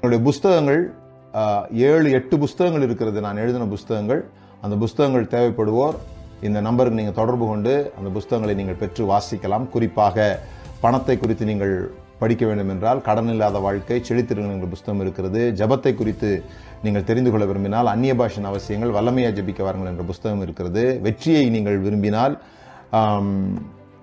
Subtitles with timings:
[0.00, 0.82] என்னுடைய புஸ்தகங்கள்
[1.88, 3.18] ஏழு எட்டு புஸ்தகங்கள் இருக்கிறது.
[3.24, 4.20] நான் எழுதின புஸ்தகங்கள்.
[4.64, 5.96] அந்த புஸ்தகங்கள் தேவைப்படுவோர்
[6.48, 9.66] இந்த நம்பருக்கு நீங்கள் தொடர்பு கொண்டு அந்த புஸ்தகங்களை நீங்கள் பெற்று வாசிக்கலாம்.
[9.74, 10.26] குறிப்பாக
[10.84, 11.74] பணத்தை குறித்து நீங்கள்
[12.22, 15.42] படிக்க வேண்டும் என்றால் கடன் இல்லாத வாழ்க்கை செழித்திருங்கள் என்ற புஸ்தகம் இருக்கிறது.
[15.60, 16.30] ஜபத்தை குறித்து
[16.86, 20.84] நீங்கள் தெரிந்து கொள்ள விரும்பினால் அந்நிய பாஷன் அவசியங்கள் வல்லமையாக ஜபிக்க வாருங்கள் என்ற புஸ்தகம் இருக்கிறது.
[21.08, 22.36] வெற்றியை நீங்கள் விரும்பினால்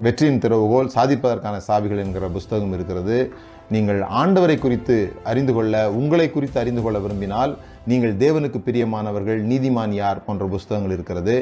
[0.06, 3.20] வெற்றியின் திறவுகோல் சாதிப்பதற்கான சாவிகள் என்கிற புஸ்தகம் இருக்கிறது.
[3.74, 4.96] நீங்கள் ஆண்டவரை குறித்து
[5.30, 7.54] அறிந்து கொள்ள உங்களை குறித்து அறிந்து கொள்ள விரும்பினால்
[7.92, 11.36] நீங்கள் தேவனுக்கு பிரியமானவர்கள் நீதிமான் யார் போன்ற புஸ்தகங்கள் இருக்கிறது.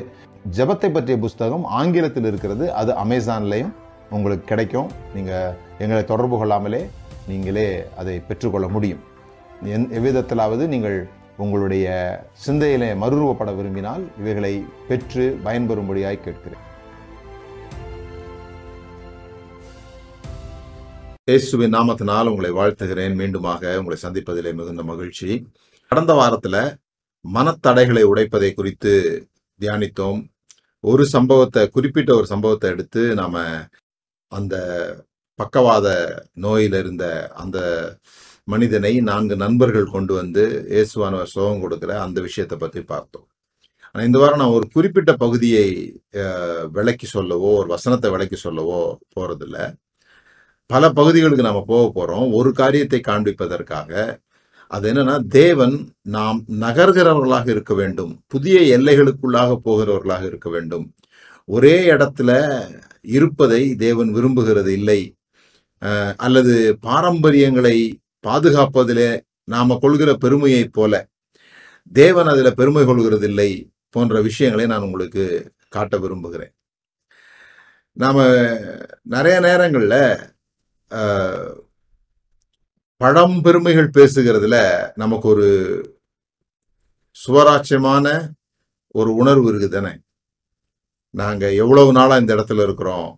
[0.58, 2.66] ஜபத்தை பற்றிய புஸ்தகம் ஆங்கிலத்தில் இருக்கிறது.
[2.82, 3.74] அது அமேசான்லேயும்
[4.10, 4.90] உங்களுக்கு கிடைக்கும்.
[5.16, 6.82] நீங்கள் எங்களை தொடர்பு கொள்ளாமலே
[7.28, 7.68] நீங்களே
[8.00, 9.04] அதை பெற்றுக்கொள்ள முடியும்.
[9.76, 10.98] எந் எவ்விதத்திலாவது நீங்கள்
[11.44, 11.88] உங்களுடைய
[12.46, 14.54] சிந்தையிலே மறுரூபப்பட விரும்பினால் இவைகளை
[14.90, 16.65] பெற்று பயன்பெறும்படியாய் கேட்கிறேன்.
[21.28, 23.14] இயேசுவின் நாமத்தினால் உங்களை வாழ்த்துகிறேன்.
[23.20, 25.30] மீண்டுமாக உங்களை சந்திப்பதிலே மிகுந்த மகிழ்ச்சி.
[25.92, 26.58] கடந்த வாரத்தில்
[27.26, 28.92] மனத்தடைகளை உடைப்பதை குறித்து
[29.60, 30.20] தியானித்தோம்.
[30.84, 33.38] ஒரு சம்பவத்தை குறிப்பிட்ட ஒரு சம்பவத்தை எடுத்து நாம்
[34.32, 34.56] அந்த
[35.40, 35.88] பக்கவாத
[36.46, 37.06] நோயில் இருந்த
[37.44, 37.58] அந்த
[38.54, 40.44] மனிதனை நான்கு நண்பர்கள் கொண்டு வந்து
[40.76, 43.28] இயேசுவானவர் சுகம் கொடுக்குற அந்த விஷயத்தை பற்றி பார்த்தோம்.
[43.96, 45.66] ஆனால் இந்த வாரம் நான் ஒரு குறிப்பிட்ட பகுதியை
[46.78, 48.80] விளக்கி சொல்லவோ ஒரு வசனத்தை விளக்கி சொல்லவோ
[49.16, 49.58] போகிறதில்ல
[50.72, 53.92] பல பகுதிகளுக்கு நாம் போக போகிறோம் ஒரு காரியத்தை காண்பிப்பதற்காக.
[54.68, 58.12] அது என்னன்னா தேவன் நாம் நகர்கிறவர்களாக இருக்க வேண்டும்.
[58.28, 60.86] புதிய எல்லைகளுக்குள்ளாக போகிறவர்களாக இருக்க வேண்டும்.
[61.46, 62.32] ஒரே இடத்துல
[63.02, 65.00] இருப்பதை தேவன் விரும்புகிறது இல்லை.
[66.18, 67.78] அல்லது பாரம்பரியங்களை
[68.28, 69.10] பாதுகாப்பதிலே
[69.44, 70.94] நாம கொள்கிற பெருமையைப் போல
[71.94, 73.50] தேவன் அதில் பெருமை கொள்கிறதில்லை
[73.90, 75.26] போன்ற விஷயங்களை நான் உங்களுக்கு
[75.70, 76.54] காட்ட விரும்புகிறேன்.
[77.98, 78.22] நாம்
[79.16, 80.00] நிறைய நேரங்களில்
[83.02, 84.58] பழம்பெருமைகள் பேசுகிறதுல
[84.96, 85.48] நமக்கு ஒரு
[87.18, 88.08] சுவராட்சியமான
[88.96, 89.94] ஒரு உணர்வு இருக்குது தானே
[91.14, 93.10] நாங்க எவ்வளவு நாளா இந்த இடத்துல இருக்கிறோம்.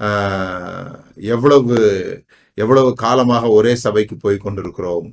[0.00, 0.94] ஆஹ்,
[1.34, 1.76] எவ்வளவு
[2.58, 5.08] எவ்வளவு காலமாக ஒரே சபைக்கு போய் கொண்டிருக்கிறோம்.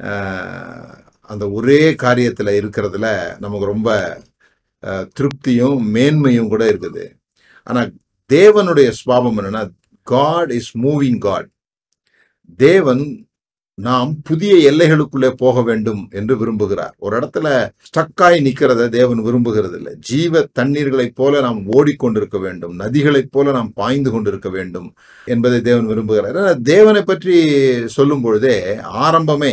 [0.00, 0.96] ஆஹ்,
[1.30, 3.06] அந்த ஒரே காரியத்துல இருக்கிறதுல
[3.38, 3.90] நமக்கு ரொம்ப
[5.16, 7.04] திருப்தியும் மேன்மையும் கூட இருக்குது.
[7.66, 7.80] ஆனா
[8.30, 9.62] தேவனுடைய சுவாபம் என்னன்னா
[10.12, 11.48] காட் இஸ் மூவிங் காட்
[12.56, 13.02] தேவன்
[13.78, 16.94] நாம் புதிய எல்லைகளுக்குள்ளே போக வேண்டும் என்று விரும்புகிறார்.
[16.98, 17.48] ஒரு இடத்துல
[17.86, 22.74] ஸ்டக்காய் நிற்கிறத தேவன் விரும்புகிறது இல்லை ஜீவ தண்ணீர்களைப் போல நாம் ஓடிக்கொண்டிருக்க வேண்டும்.
[22.78, 24.88] நதிகளைப் போல நாம் பாய்ந்து கொண்டிருக்க வேண்டும்
[25.24, 26.30] என்பதை தேவன் விரும்புகிறார்.
[26.32, 27.36] ஏன்னா தேவனை பற்றி
[27.96, 28.56] சொல்லும் பொழுதே
[29.06, 29.52] ஆரம்பமே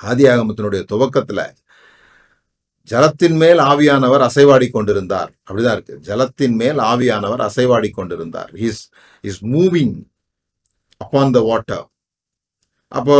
[0.00, 1.44] ஆதியாகமத்தினுடைய துவக்கத்தில்
[2.88, 5.30] ஜலத்தின் மேல் ஆவியானவர் அசைவாடி கொண்டிருந்தார்.
[5.46, 5.94] அப்படிதான் இருக்கு.
[6.08, 8.50] ஜலத்தின் மேல் ஆவியானவர் அசைவாடி கொண்டிருந்தார்.
[8.68, 8.82] Is
[9.24, 9.96] is moving
[11.04, 11.86] upon the water
[12.92, 13.16] அப்போ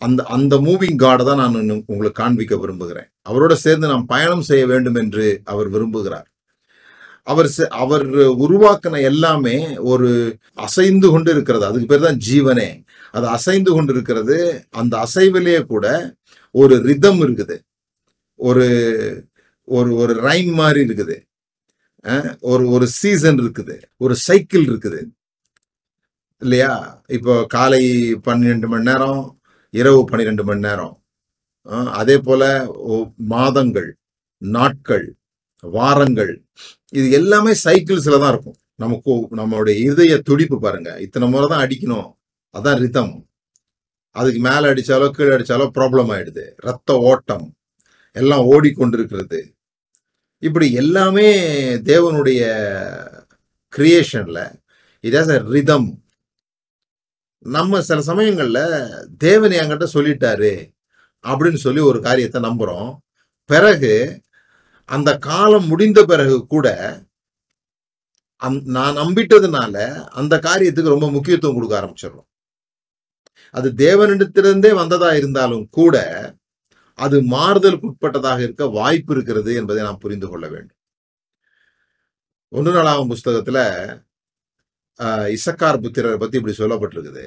[0.00, 3.08] அந்த அந்த மூவிங் காடை தான் நான் இன்னும் உங்களுக்கு காண்பிக்க விரும்புகிறேன்.
[3.30, 6.28] அவரோட சேர்ந்து நாம் பயணம் செய்ய வேண்டும் என்று அவர் விரும்புகிறார்.
[7.30, 7.48] அவர்
[7.82, 8.04] அவர்
[8.44, 9.56] உருவாக்கின எல்லாமே
[9.92, 10.08] ஒரு
[10.66, 12.68] அசைந்து கொண்டு இருக்கிறது அதுக்கு பேர் தான் ஜீவனே.
[13.16, 14.36] அது அசைந்து கொண்டு இருக்கிறது
[14.80, 15.86] அந்த அசைவிலேயே கூட
[16.54, 17.56] ஒரு ரிதம் இருக்குது.
[18.48, 18.66] ஒரு
[19.76, 21.16] ஒரு ஒரு ரைம் மாதிரி இருக்குது.
[22.50, 23.76] ஒரு ஒரு சீசன் இருக்குது.
[24.04, 25.00] ஒரு சைக்கிள் இருக்குது.
[26.42, 26.72] இல்லையா?
[27.16, 27.82] இப்போ காலை
[28.26, 29.22] பன்னிரெண்டு மணி நேரம்
[29.80, 30.94] இரவு பன்னிரெண்டு மணி நேரம்.
[32.00, 32.42] அதே போல
[33.32, 33.90] மாதங்கள்
[34.42, 35.06] நாட்கள்
[35.64, 36.32] வாரங்கள்
[36.98, 38.58] இது எல்லாமே சைக்கிள்ஸில் தான் இருக்கும்.
[38.82, 40.90] நமக்கு நம்மளுடைய இதய துடிப்பு பாருங்க.
[41.06, 42.08] இத்தனை முறை தான் அடிக்கணும்.
[42.54, 43.14] அதான் ரிதம்
[44.16, 46.44] அதுக்கு மேலே அடிச்சாலோ கீழே அடிச்சாலோ ப்ராப்ளம் ஆயிடுது.
[46.68, 47.46] ரத்த ஓட்டம்.
[48.12, 49.52] எல்லாம் ஓடிக்கொண்டிருக்கிறது.
[50.38, 51.34] இப்படி எல்லாமே
[51.76, 52.42] தேவனுடைய
[53.76, 54.52] கிரியேஷனில்
[55.00, 56.04] இட் ஹாஸ் அ ரிதம்
[57.38, 58.88] நம்ம சில சமயங்கள்ல
[59.18, 60.72] தேவன் என்கிட்ட சொல்லிட்டாரு
[61.22, 62.96] அப்படின்னு சொல்லி ஒரு காரியத்தை நம்புறோம்.
[63.44, 64.20] பிறகு
[64.84, 66.98] அந்த காலம் முடிந்த பிறகு கூட
[68.42, 72.28] அந்- நான் நம்பிட்டதுனால அந்த காரியத்துக்கு ரொம்ப முக்கியத்துவம் கொடுக்க ஆரம்பிச்சிடுறோம்.
[73.50, 75.96] அது தேவனிடத்திலிருந்தே வந்ததா இருந்தாலும் கூட
[77.00, 80.78] அது மாறுதலுக்கு உட்பட்டதாக இருக்க வாய்ப்பு இருக்கிறது என்பதை நாம் புரிந்து கொள்ள வேண்டும்.
[82.52, 83.58] ஒன்று நாளாகும் புஸ்தகத்துல
[85.00, 87.26] ஆஹ், இசக்கார் புத்திரரை பத்தி இப்படி சொல்லப்பட்டிருக்குது.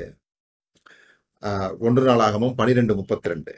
[1.43, 3.53] ஆஹ், ஒன்று நாளாகமும் பனிரெண்டு முப்பத்தி ரெண்டு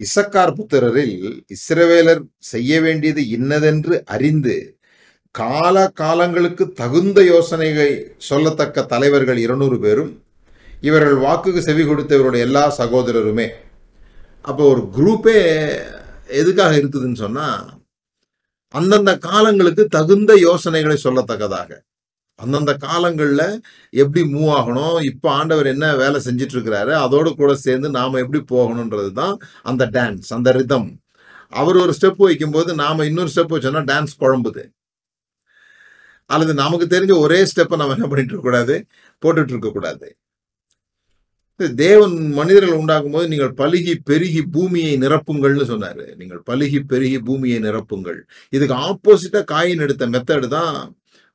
[0.00, 1.16] இசக்கார் புத்திரரில்
[1.50, 4.56] இஸ்ரவேலர் செய்ய வேண்டியது இன்னதென்று அறிந்து
[5.34, 7.92] கால காலங்களுக்கு தகுந்த யோசனைகளை
[8.28, 10.10] சொல்லத்தக்க தலைவர்கள் இருநூறு பேரும்
[10.82, 13.46] இவர்கள் வாக்குக்கு செவி கொடுத்தவருடைய எல்லா சகோதரருமே
[14.44, 15.38] அப்போ ஒரு குரூப்பே
[16.40, 17.64] எதுக்காக இருக்குதுன்னு சொன்னால்
[18.74, 21.70] அந்தந்த காலங்களுக்கு தகுந்த யோசனைகளை சொல்லத்தக்கதாக.
[22.38, 23.46] அந்தந்த காலங்களில்
[24.02, 29.10] எப்படி மூவ் ஆகணும் இப்போ ஆண்டவர் என்ன வேலை செஞ்சுட்டு இருக்கிறாரு அதோடு கூட சேர்ந்து நாம் எப்படி போகணுன்றது
[29.20, 29.34] தான்
[29.70, 30.88] அந்த டான்ஸ் அந்த ரிதம்
[31.52, 34.64] அவர் ஒரு ஸ்டெப் வைக்கும்போது நாம் இன்னொரு ஸ்டெப் வச்சோம்னா டான்ஸ் குழம்புது.
[36.30, 38.76] அல்லது நமக்கு தெரிஞ்ச ஒரே ஸ்டெப்பை நம்ம என்ன பண்ணிட்டு இருக்கக்கூடாது
[39.22, 39.54] போட்டுட்டு
[41.60, 46.16] தேவன் மனிதர்கள் உண்டாகும் போது நீங்கள் பழுகி பெருகி பூமியை நிரப்புங்கள்னு சொன்னாரு.
[46.16, 48.20] நீங்கள் பழுகி பெருகி பூமியை நிரப்புங்கள்.
[48.48, 50.78] இதுக்கு ஆப்போசிட்டா காயின் எடுத்த மெத்தடு தான்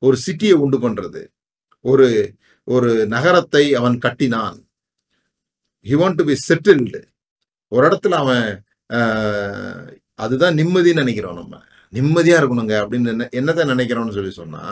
[0.02, 1.22] ஒரு சிட்டியை உண்டு பண்றது.
[1.86, 2.08] ஒரு
[2.68, 4.58] ஒரு நகரத்தை அவன் கட்டினான்.
[5.86, 7.02] He want to be settled
[7.72, 8.46] ஒரு இடத்துல அவன்
[8.90, 9.88] ஆஹ்,
[10.20, 11.56] அதுதான் நிம்மதின்னு நினைக்கிறோம் நம்ம.
[11.94, 14.64] நிம்மதியா இருக்கணுங்க அப்படின்னு என்ன- என்னத்தை நினைக்கிறோம்னு சொல்லி சொன்னா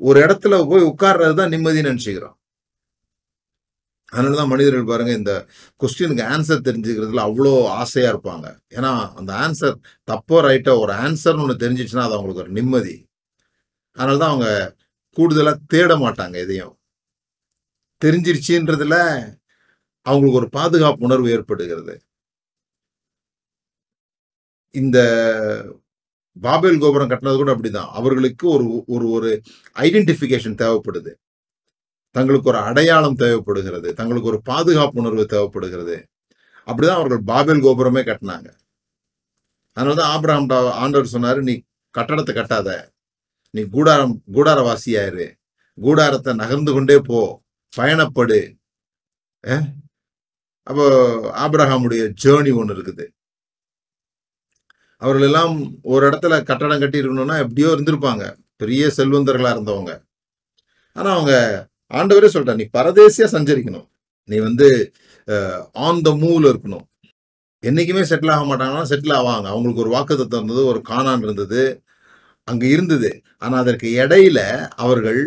[0.00, 2.36] ஒரு இடத்துல போய் உட்கார்றது தான் நிம்மதின்னு நினைச்சுக்கிறோம்.
[4.16, 5.32] அதனாலதான் மனிதர்கள் பாருங்க இந்த
[5.80, 8.46] கொஸ்டினுக்கு ஆன்சர் தெரிஞ்சுக்கிறதுல அவ்வளோ ஆசையாக இருப்பாங்க.
[8.74, 9.76] ஏன்னா அந்த ஆன்சர்
[10.10, 12.96] தப்போ ரைட்டோ ஒரு ஆன்சர்னு ஒன்று தெரிஞ்சிச்சுன்னா அது அவங்களுக்கு ஒரு நிம்மதி.
[13.96, 14.48] அதனாலதான் அவங்க
[15.16, 16.74] கூடுதலாக தேட மாட்டாங்க எதையும்.
[18.02, 18.96] தெரிஞ்சிருச்சுன்றதுல
[20.06, 21.94] அவங்களுக்கு ஒரு பாதுகாப்பு உணர்வு ஏற்படுகிறது.
[24.74, 24.98] இந்த
[26.36, 27.92] பாபேல் கோபுரம் கட்டினது கூட அப்படிதான்.
[27.98, 29.30] அவர்களுக்கு ஒரு ஒரு ஒரு
[29.76, 31.12] ஐடென்டிஃபிகேஷன் தேவைப்படுது.
[32.16, 35.96] தங்களுக்கு ஒரு அடையாளம் தேவைப்படுகிறது தங்களுக்கு ஒரு பாதுகாப்பு உணர்வு தேவைப்படுகிறது.
[36.68, 38.48] அப்படிதான் அவர்கள் பாபேல் கோபுரமே கட்டினாங்க.
[39.76, 41.54] அதனாலதான் ஆபிரகாம் ஆண்டவர் சொன்னாரு நீ
[41.94, 42.70] கட்டடத்தை கட்டாத.
[43.54, 45.26] நீ கூடாரம் கூடாரவாசியாயிரு.
[45.78, 47.20] கூடாரத்தை நகர்ந்து கொண்டே போ.
[47.72, 48.40] பயணப்படு.
[50.70, 50.86] அப்போ
[51.44, 53.04] ஆப்ரஹாமுடைய ஜேர்னி ஒன்று இருக்குது.
[55.02, 55.54] அவர்கள் எல்லாம்
[55.92, 58.24] ஒரு இடத்துல கட்டடம் கட்டி இருக்கணும்னா எப்படியோ இருந்திருப்பாங்க.
[58.62, 59.92] பெரிய செல்வந்தர்களாக இருந்தவங்க.
[60.96, 61.34] ஆனால் அவங்க
[61.90, 63.86] ஆண்டவரே சொல்லிட்டா நீ பரதேசியா சஞ்சரிக்கணும்.
[64.28, 64.68] நீ வந்து
[65.86, 66.84] ஆன் த மூவ்ல இருக்கணும்.
[67.62, 69.46] என்னைக்குமே செட்டில் ஆக மாட்டாங்கன்னா செட்டில் ஆவாங்க.
[69.52, 71.62] அவங்களுக்கு ஒரு வாக்குத்தத்தம் இருந்தது ஒரு காணான் இருந்தது
[72.48, 73.10] அங்க இருந்தது.
[73.44, 74.40] ஆனா அதற்கு இடையில
[74.84, 75.20] அவர்கள்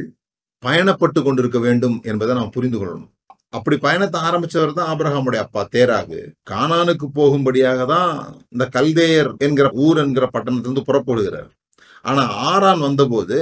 [0.63, 3.11] பயணப்பட்டு கொண்டிருக்க வேண்டும் என்பதை நாம் புரிந்து கொள்ளணும்.
[3.57, 6.19] அப்படி பயணத்தை ஆரம்பிச்சவர் தான் ஆபிரகாமுடைய அப்பா தேராகு.
[6.51, 8.11] கானானுக்கு போகும்படியாக தான்
[8.53, 11.49] இந்த கல்தேயர் என்கிற ஊர் என்கிற பட்டணத்திலிருந்து புறப்படுகிறார்.
[12.05, 13.39] ஆனா ஆரான் வந்தபோது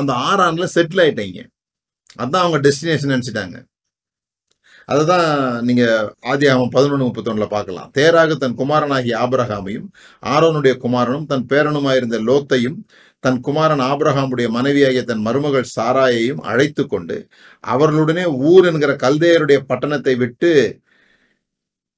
[0.00, 1.40] அந்த ஆரான்ல செட்டில் ஆயிட்டீங்க.
[2.18, 3.56] அதான் அவங்க டெஸ்டினேஷன் நினைச்சிட்டாங்க.
[4.88, 5.28] அதுதான்
[5.66, 5.84] நீங்க
[6.32, 7.90] ஆதியாகமம் பதினொன்று முப்பத்தொன்னுல பார்க்கலாம்.
[7.98, 9.86] தேராக தன் குமாரனாகிய ஆபரகாமையும்
[10.22, 12.78] ஆரோனுடைய குமாரனும் தன் பேரனுமாயிருந்த லோத்தையும்
[13.24, 17.16] தன் குமாரன் ஆபிரகாமுடைய மனைவியாகிய தன் மருமகள் சாராயையும் அழைத்து கொண்டு
[17.64, 20.52] அவர்களுடனே ஊர் என்கிற கல்தேயருடைய பட்டணத்தை விட்டு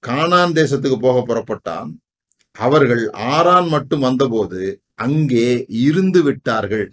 [0.02, 1.90] கானான் தேசத்துக்கு போக புறப்பட்டான்.
[2.56, 4.62] அவர்கள் ஆரான் மட்டும் வந்தபோது
[4.94, 6.88] அங்கே இருந்து விட்டார்கள்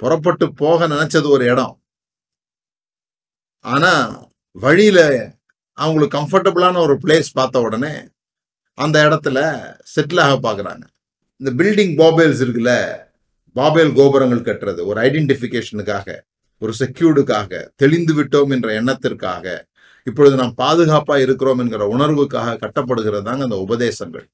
[0.00, 1.74] புறப்பட்டு போக நினைச்சது ஒரு இடம்.
[3.64, 3.90] ஆனா
[4.52, 5.00] வழியில
[5.78, 7.92] அவங்களுக்கு கம்ஃபர்டபுளான ஒரு பிளேஸ் பார்த்த உடனே
[8.74, 9.38] அந்த இடத்துல
[9.94, 10.84] செட்டில் ஆக பார்க்குறாங்க.
[11.36, 12.72] இந்த பில்டிங் பாபேல்ஸ் இருக்குல்ல
[13.52, 16.18] பாபேல் கோபுரங்கள் கட்டுறது ஒரு ஐடென்டிஃபிகேஷனுக்காக
[16.58, 19.46] ஒரு செக்யூர்டுக்காக தெளிந்து விட்டோம் என்ற எண்ணத்திற்காக
[20.04, 24.26] இப்பொழுது நாம் பாதுகாப்பாக இருக்கிறோம் என்கிற உணர்வுக்காக கட்டப்படுகிறது தாங்க அந்த உபதேசங்கள்.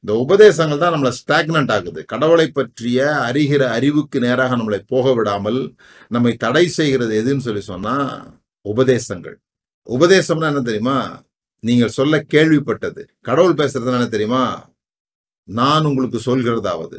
[0.00, 5.76] இந்த உபதேசங்கள் தான் நம்மளை ஸ்டாக்னண்ட் ஆகுது கடவுளை பற்றிய அறிகிற அறிவுக்கு நேராக நம்மளை போக விடாமல்
[6.08, 7.96] நம்மை தடை செய்கிறது எதுன்னு சொல்லி சொன்னா
[8.66, 9.36] உபதேசங்கள்.
[9.86, 11.24] உபதேசம்னா என்ன தெரியுமா?
[11.60, 13.08] நீங்கள் சொல்ல கேள்விப்பட்டது.
[13.20, 14.70] கடவுள் பேசுறதுனா என்ன தெரியுமா?
[15.44, 16.98] நான் உங்களுக்கு சொல்கிறதாவது.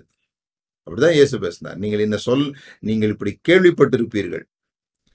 [0.88, 1.78] அப்படிதான் இயேசு பேசினார்.
[1.78, 4.44] நீங்கள் என்ன சொல் நீங்கள் இப்படி கேள்விப்பட்டிருப்பீர்கள்.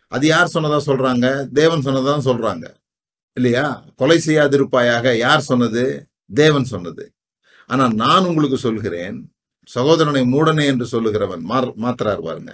[0.08, 1.50] அது யார் சொன்னதா சொல்றாங்க?
[1.52, 2.66] தேவன் சொன்னதான் சொல்றாங்க.
[3.35, 3.85] இல்லையா?
[3.97, 6.06] கொலை செய்யாதிருப்பாயாக யார் சொன்னது?
[6.35, 7.13] தேவன் சொன்னது.
[7.71, 9.18] ஆனா நான் உங்களுக்கு சொல்கிறேன்
[9.68, 12.52] சகோதரனை மூடனே என்று சொல்லுகிறவன் மார்- மாத்திரார் பாருங்க.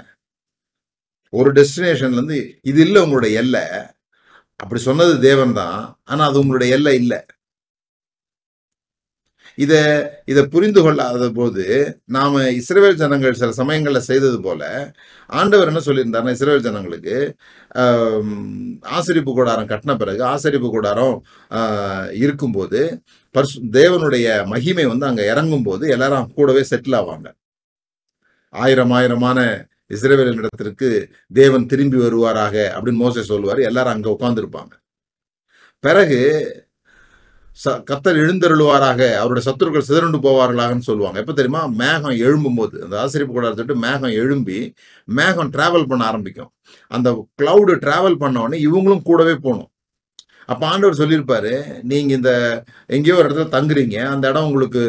[1.33, 2.39] ஒரு டெஸ்டினேஷன்ல இருந்து
[2.71, 3.65] இது இல்ல உங்களுடைய எல்லை.
[4.61, 7.15] அப்படி சொன்னது தேவன் தான் ஆனா அது உங்களுடைய எல்லை இல்ல.
[9.59, 9.75] இத
[10.29, 11.65] இத புரிந்து கொள்ளாத போது
[12.15, 14.63] நாம இஸ்ரேல் ஜனங்கள் சில சமயங்களில் செய்தது போல
[15.31, 17.17] ஆண்டவர் என்ன சொல்லியிருந்தாருன்னா இஸ்ரேல் ஜனங்களுக்கு
[17.83, 18.37] ஆம்,
[18.93, 21.17] ஆசரிப்பு கூடாரம் கட்டின பிறகு ஆசரிப்பு கூடாரம்
[21.51, 22.81] ஆஹ், இருக்கும்போது
[23.39, 27.33] பர்சு தேவனுடைய மகிமை வந்து அங்கே இறங்கும் போது எல்லாரும் கூடவே செட்டில் ஆவாங்க.
[28.51, 33.59] ஆயிரம் ஆயிரமான இஸ்ரவேலின் இடத்திற்கு தேவன் திரும்பி வருவாராக அப்படின்னு மோசை சொல்லுவார்.
[33.59, 34.71] எல்லாரும் அங்கே உட்காந்துருப்பாங்க
[35.79, 36.19] பிறகு
[37.65, 41.19] ச- கத்தர் எழுந்தருளுவாராக அவருடைய சத்துருக்கள் சிதறண்டு போவார்களாகன்னு சொல்லுவாங்க.
[41.19, 41.67] எப்போ தெரியுமா?
[41.67, 46.51] மேகம் எழும்பும் போது அந்த ஆசிரியப்பு கூடாரத்தை மேகம் எழும்பி மேகம் டிராவல் பண்ண ஆரம்பிக்கும்.
[46.89, 49.71] அந்த கிளவுடு டிராவல் பண்ண உடனே இவங்களும் கூடவே போகணும்.
[50.53, 51.53] அப்போ ஆண்டவர் சொல்லியிருப்பாரு
[51.91, 52.31] நீங்கள் இந்த
[52.95, 54.83] எங்கேயோ ஒரு இடத்துல தங்குறீங்க அந்த இடம் உங்களுக்கு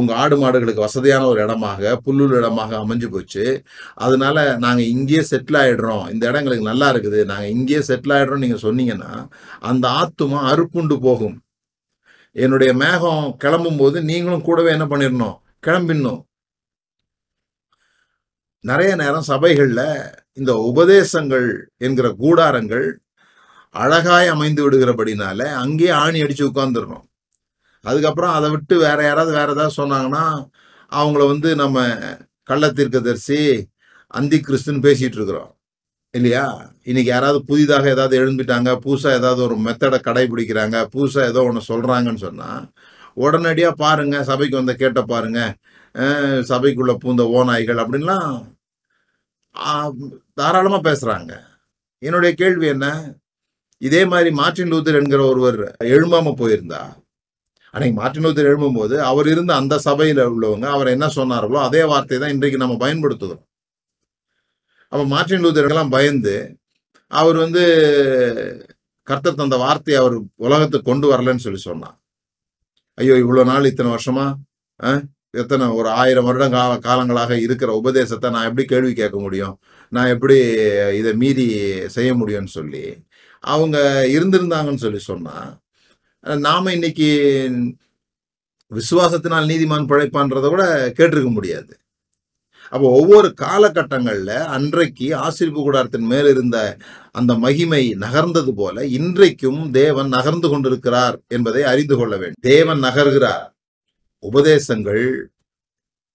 [0.00, 3.44] உங்கள் ஆடு மாடுகளுக்கு வசதியான ஒரு இடமாக புல்லுள்ள இடமாக அமைஞ்சு போச்சு.
[4.06, 7.20] அதனால நாங்கள் இங்கேயே செட்டில் ஆகிடுறோம் இந்த இடம் எங்களுக்கு நல்லா இருக்குது.
[7.32, 9.12] நாங்கள் இங்கேயே செட்டில் ஆகிடுறோம் நீங்கள் சொன்னீங்கன்னா
[9.72, 11.36] அந்த ஆத்துமா அறுப்புண்டு போகும்.
[12.36, 15.36] என்னுடைய மேகம் கிளம்பும் போது நீங்களும் கூடவே என்ன பண்ணிடணும்?
[15.66, 16.20] கிளம்பிடணும்.
[18.64, 19.86] நிறைய நேரம் சபைகளில்
[20.40, 21.48] இந்த உபதேசங்கள்
[21.86, 22.86] என்கிற கூடாரங்கள்
[23.74, 27.04] அழகாய் அமைந்து விடுகிறபடினால அங்கேயே ஆணி அடிச்சு உட்கார்ந்துடுறோம்
[27.84, 30.24] அதுக்கப்புறம் அதை விட்டு வேற யாராவது வேற ஏதாவது சொன்னாங்கன்னா
[30.92, 31.78] அவங்கள வந்து நம்ம
[32.50, 33.38] கள்ளத்தீர்க்கதரிசி
[34.14, 35.50] அந்தி கிறிஸ்துன்னு பேசிட்டு இருக்கிறோம்.
[36.14, 36.44] இல்லையா?
[36.90, 42.64] இன்னைக்கு யாராவது புதிதாக ஏதாவது எழுந்துட்டாங்க புதுசாக ஏதாவது ஒரு மெத்தடை கடைபிடிக்கிறாங்க புதுசாக ஏதோ ஒன்று சொல்கிறாங்கன்னு சொன்னால்
[43.24, 45.40] உடனடியாக பாருங்க சபைக்கு வந்த கேட்ட பாருங்க.
[45.94, 48.30] சபைக்குள்ளே சபைக்குள்ள பூந்த ஓநாய்கள் அப்படின்லாம்
[50.40, 51.32] தாராளமாக பேசுகிறாங்க
[52.02, 52.86] என்னுடைய கேள்வி என்ன?
[53.82, 55.60] இதே மாதிரி மார்டின் லூத்தர் என்கிற ஒருவர்
[55.94, 56.82] எழும்பாம போயிருந்தா?
[57.74, 62.34] அன்னைக்கு மார்ட்டின் லூத்தர் எழும்பும்போது அவர் இருந்த அந்த சபையில் உள்ளவங்க அவர் என்ன சொன்னார்களோ அதே வார்த்தை தான்
[62.34, 63.44] இன்றைக்கு நம்ம பயன்படுத்துகிறோம்.
[64.92, 66.34] அப்போ மார்டின் லூத்தருக்கெல்லாம் பயந்து
[67.10, 67.62] அவர் வந்து
[69.06, 71.96] கர்த்தர் தந்த வார்த்தையை அவர் உலகத்துக்கு கொண்டு வரலன்னு சொல்லி சொன்னார்.
[72.98, 74.26] ஐயோ இவ்வளோ நாள் இத்தனை வருஷமா
[75.40, 79.54] எத்தனை ஒரு ஆயிரம் வருடம் கால காலங்களாக இருக்கிற உபதேசத்தை நான் எப்படி கேள்வி கேட்க முடியும்?
[79.92, 80.36] நான் எப்படி
[80.98, 81.46] இதை மீறி
[81.96, 82.84] செய்ய முடியும்னு சொல்லி
[83.44, 85.52] அவங்க இருந்திருந்தாங்கன்னு சொல்லி சொன்னால்
[86.24, 87.08] நாம் நாம இன்னைக்கு
[88.72, 90.64] விசுவாசத்தினால் நீதிமான் பிழைப்பான்றதை கூட
[90.98, 91.72] கேட்டிருக்க முடியாது.
[92.72, 96.58] அப்போ ஒவ்வொரு காலகட்டங்களில் அன்றைக்கு ஆசிரிப்பு கூடாரத்தின் மேல் இருந்த
[97.12, 102.42] அந்த மகிமை நகர்ந்தது போல இன்றைக்கும் தேவன் நகர்ந்து கொண்டிருக்கிறார் என்பதை அறிந்து கொள்ள வேண்டும்.
[102.42, 103.48] தேவன் நகர்கிறார்.
[104.22, 105.04] உபதேசங்கள்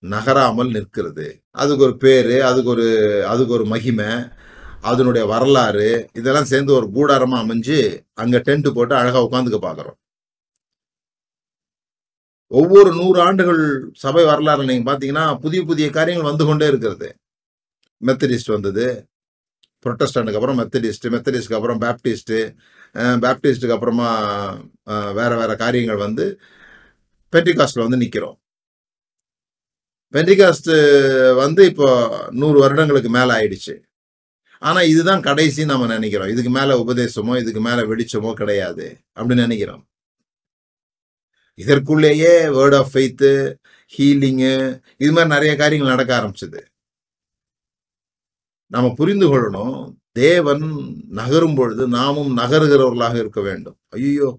[0.04, 1.28] நகராமல் நிற்கிறது.
[1.52, 2.88] அதுக்கு ஒரு பேரு அதுக்கு ஒரு
[3.28, 4.10] அதுக்கு ஒரு மகிமை
[4.82, 5.88] அதனுடைய வரலாறு
[6.20, 7.78] இதெல்லாம் சேர்ந்து ஒரு கூடாரமா அமைஞ்சு
[8.24, 9.98] அங்க டென்ட் போட்டு அழகா உட்காந்துக்க பாக்குறோம்.
[12.52, 13.62] ஒவ்வொரு நூறு ஆண்டுகள்
[14.04, 17.10] சபை வரலாறு நீங்க பாத்தீங்கன்னா புதிய புதிய காரியங்கள் வந்து கொண்டே இருக்கிறது.
[18.02, 18.86] மெத்தடிஸ்ட் வந்தது
[19.86, 22.36] புரொட்டஸ்டன்ட்டுக்கு அப்புறம் மெத்தடிஸ்ட் மெத்தடிஸ்ட்க்கு அப்புறம் பேப்டிஸ்ட்
[23.24, 24.10] பேப்டிஸ்டுக்கு அப்புறமா
[25.20, 26.26] வேற வேற காரியங்கள் வந்து
[27.34, 28.38] பென்டிகாஸ்ட்ல வந்து நிற்கிறோம்
[30.14, 30.72] பென்டிகாஸ்ட்
[31.44, 31.88] வந்து இப்போ
[32.42, 33.74] நூறு வருடங்களுக்கு மேலே ஆயிடுச்சு.
[34.62, 36.30] ஆனா இதுதான் கடைசி நம்ம நினைக்கிறோம்.
[36.30, 38.88] இதுக்கு மேல உபதேசமோ இதுக்கு மேல வெளிச்சமோ கிடையாது.
[39.16, 39.84] அப்படின்னு நினைக்கிறோம்.
[41.60, 43.32] இதற்குள்ளேயே வேர்ட் ஆஃப் ஃபெய்த்து
[43.94, 44.54] ஹீலிங்கு
[44.98, 46.60] இது மாதிரி நிறைய காரியங்கள் நடக்க ஆரம்பிச்சது.
[48.72, 49.78] நம்ம புரிந்து கொள்ளணும்.
[50.12, 50.64] தேவன்
[51.10, 53.78] நகரும் பொழுது நாமும் நகருகிறவர்களாக இருக்க வேண்டும்.
[53.90, 54.30] ஐயோ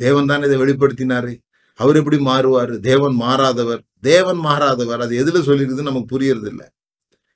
[0.00, 1.32] தேவன் தான் இதை வெளிப்படுத்தினாரு.
[1.78, 2.72] அவர் எப்படி மாறுவார்?
[2.80, 3.82] தேவன் மாறாதவர்.
[4.02, 5.00] தேவன் மாறாதவர்.
[5.00, 6.62] அது எதுல சொல்லியிருக்குதுன்னு நமக்கு புரியறது இல்ல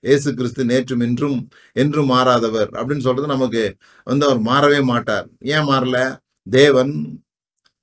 [0.03, 2.69] இயேசு கிறிஸ்து நேற்றும் இன்றும் என்றும் மாறாதவர்.
[2.73, 5.29] அப்படின்னு சொல்றது நமக்கு வந்து அவர் மாறவே மாட்டார்.
[5.39, 6.19] ஏன் மாறல?
[6.51, 7.23] தேவன்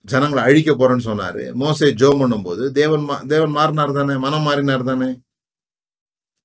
[0.01, 1.53] ஜனங்களை அழிக்க போறேன்னு சொன்னாரு.
[1.59, 4.17] மோசை ஜோ பண்ணும்போது தேவன் மா- தேவன் மாறினார் தானே?
[4.17, 5.19] மனம் மாறினார் தானே?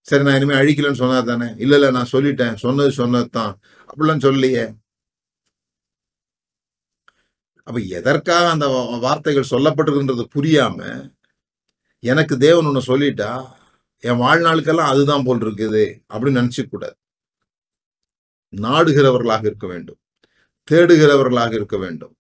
[0.01, 1.55] சரி நான் இனிமே அழிக்கலன்னு சொன்னார் தானே?
[1.59, 2.55] இல்ல இல்ல நான் சொல்லிட்டேன்.
[2.55, 4.83] சொன்னது சொன்னதுதான் அப்படிலாம் சொல்லலையே.
[7.65, 8.67] அப்ப எதற்காக அந்த
[9.01, 11.11] வார்த்தைகள் சொல்லப்பட்டிருக்குன்றது புரியாம
[11.99, 13.63] எனக்கு தேவன் ஒண்ணு சொல்லிட்டா
[14.05, 16.97] என் வாழ்நாளுக்கெல்லாம் அதுதான் போல் இருக்குது அப்படின்னு நினச்சிக்கூடாது.
[18.57, 19.99] நாடுகிறவர்களாக இருக்க வேண்டும்.
[20.71, 22.17] தேடுகிறவர்களாக இருக்க வேண்டும்.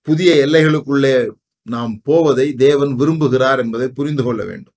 [0.00, 1.30] புதிய எல்லைகளுக்குள்ளே
[1.62, 4.74] நாம் போவதை தேவன் விரும்புகிறார் என்பதை புரிந்து கொள்ள வேண்டும்.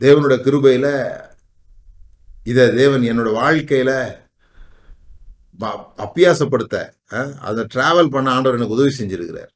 [0.00, 0.86] தேவனோட கிருபையில
[2.44, 4.22] இத தேவன் என்னோட வாழ்க்கையில
[6.04, 6.92] அப்பியாசப்படுத்த
[7.38, 9.52] அதை டிராவல் பண்ண ஆண்டவர் எனக்கு உதவி செஞ்சிருக்கிறார்.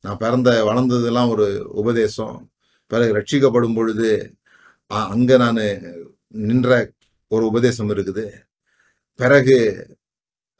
[0.00, 2.49] நான் பிறந்த வளர்ந்ததெல்லாம் ஒரு உபதேசம்.
[2.90, 4.34] பிறகு ரட்சிக்கப்படும் பொழுது
[4.92, 5.58] அ- அங்க நான்
[6.28, 6.92] நின்ற
[7.28, 8.32] ஒரு உபதேசம் இருக்குது.
[9.14, 9.58] பிறகு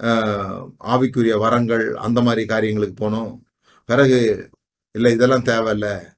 [0.02, 3.40] ஆஹ், ஆவிக்குரிய வரங்கள் அந்த மாதிரி காரியங்களுக்கு போனோம்.
[3.86, 4.50] பிறகு
[4.92, 6.14] இல்லை இதெல்லாம் தேவையில்ல.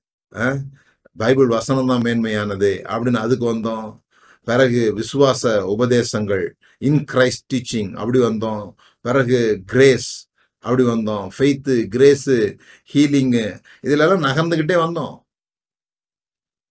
[1.17, 2.71] பைபிள் வசனம் தான் மேன்மையானது.
[2.85, 4.01] அப்படின்னு அதுக்கு வந்தோம்.
[4.45, 8.75] பிறகு விசுவாச உபதேசங்கள் இன் கிரைஸ்ட் டீச்சிங் அப்படி வந்தோம்.
[9.01, 10.29] பிறகு கிரேஸ்
[10.59, 11.29] அப்படி வந்தோம்.
[11.39, 12.59] ஃபெய்த்து கிரேஸு
[12.95, 15.22] ஹீலிங்கு இதிலெல்லாம் நகர்ந்துக்கிட்டே வந்தோம்.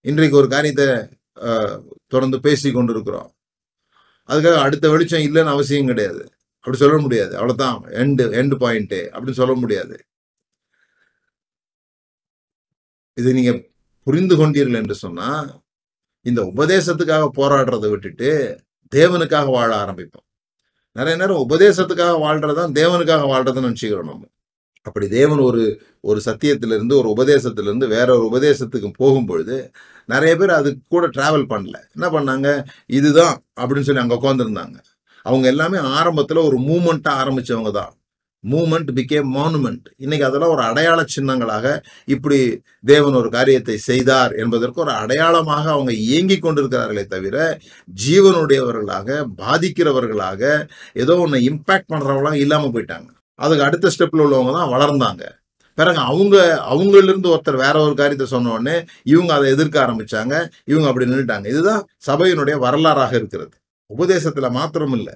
[0.04, 0.86] இன்றைக்கு ஒரு காரியத்தை
[1.40, 3.28] ஆஹ், தொடர்ந்து பேசி கொண்டிருக்கிறோம்.
[4.28, 6.22] அதுக்காக அடுத்த வெளிச்சம் இல்லைன்னு அவசியம் கிடையாது.
[6.64, 7.32] அப்படி சொல்ல முடியாது.
[7.36, 7.78] அவ்வளவுதான்.
[7.94, 9.96] எண்டு எண்டு பாயிண்ட் அப்படின்னு சொல்ல முடியாது.
[13.16, 13.52] இது நீங்க
[14.06, 15.28] புரிந்து கொண்டீர்கள் என்று சொன்னா
[16.26, 18.30] இந்த உபதேசத்துக்காக போராடுறதை விட்டுட்டு
[18.92, 20.26] தேவனுக்காக வாழ ஆரம்பிப்போம்.
[20.96, 24.24] நிறைய நேரம் உபதேசத்துக்காக வாழ்றதுதான் தேவனுக்காக வாழ்றதுன்னு நினச்சிக்கிறோம் நம்ம.
[24.86, 25.62] அப்படி தேவன் ஒரு
[26.00, 29.56] ஒரு சத்தியத்திலிருந்து ஒரு உபதேசத்திலிருந்து வேற ஒரு உபதேசத்துக்கு போகும் பொழுது
[30.08, 31.76] நிறைய பேர் அது கூட ட்ராவல் பண்ணல.
[31.96, 32.48] என்ன பண்ணாங்க?
[32.98, 34.78] இதுதான் அப்படின்னு சொல்லி அங்கே உட்காந்துருந்தாங்க
[35.26, 37.92] அவங்க எல்லாமே ஆரம்பத்தில் ஒரு மூமெண்ட்டாக ஆரம்பிச்சவங்க தான்.
[38.44, 41.66] மூமெண்ட் பிகேம் மானுமெண்ட் இன்னைக்கு அதெல்லாம் ஒரு அடையாள சின்னங்களாக
[42.14, 42.38] இப்படி
[42.90, 47.36] தேவன் ஒரு காரியத்தை செய்தார் என்பதற்கு ஒரு அடையாளமாக அவங்க இயங்கி கொண்டிருக்கிறார்களே தவிர
[48.04, 50.42] ஜீவனுடையவர்களாக பாதிக்கிறவர்களாக
[51.04, 53.10] ஏதோ ஒன்று இம்பேக்ட் பண்ணுறவங்களாம் இல்லாமல் போயிட்டாங்க.
[53.38, 55.22] அதுக்கு அடுத்த ஸ்டெப்பில் உள்ளவங்க தான் வளர்ந்தாங்க.
[55.78, 56.36] பிறகு அவங்க
[56.72, 58.76] அவங்களிருந்து ஒருத்தர் வேற ஒரு காரியத்தை சொன்னோடனே
[59.12, 60.34] இவங்க அதை எதிர்க்க ஆரம்பிச்சாங்க.
[60.70, 63.54] இவங்க அப்படி நின்றுட்டாங்க இதுதான் சபையினுடைய வரலாறாக இருக்கிறது.
[63.90, 65.14] உபதேசத்துல மாத்திரம் இல்லை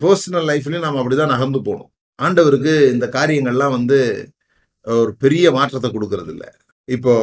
[0.00, 1.90] பர்சனல் லைஃப்லையும் நாம் அப்படிதான் நகர்ந்து போகணும்.
[2.18, 3.98] ஆண்டவருக்கு இந்த காரியங்கள்லாம் வந்து
[4.86, 6.50] ஒரு பெரிய மாற்றத்தை கொடுக்கறது இல்லை
[6.88, 7.14] இப்போ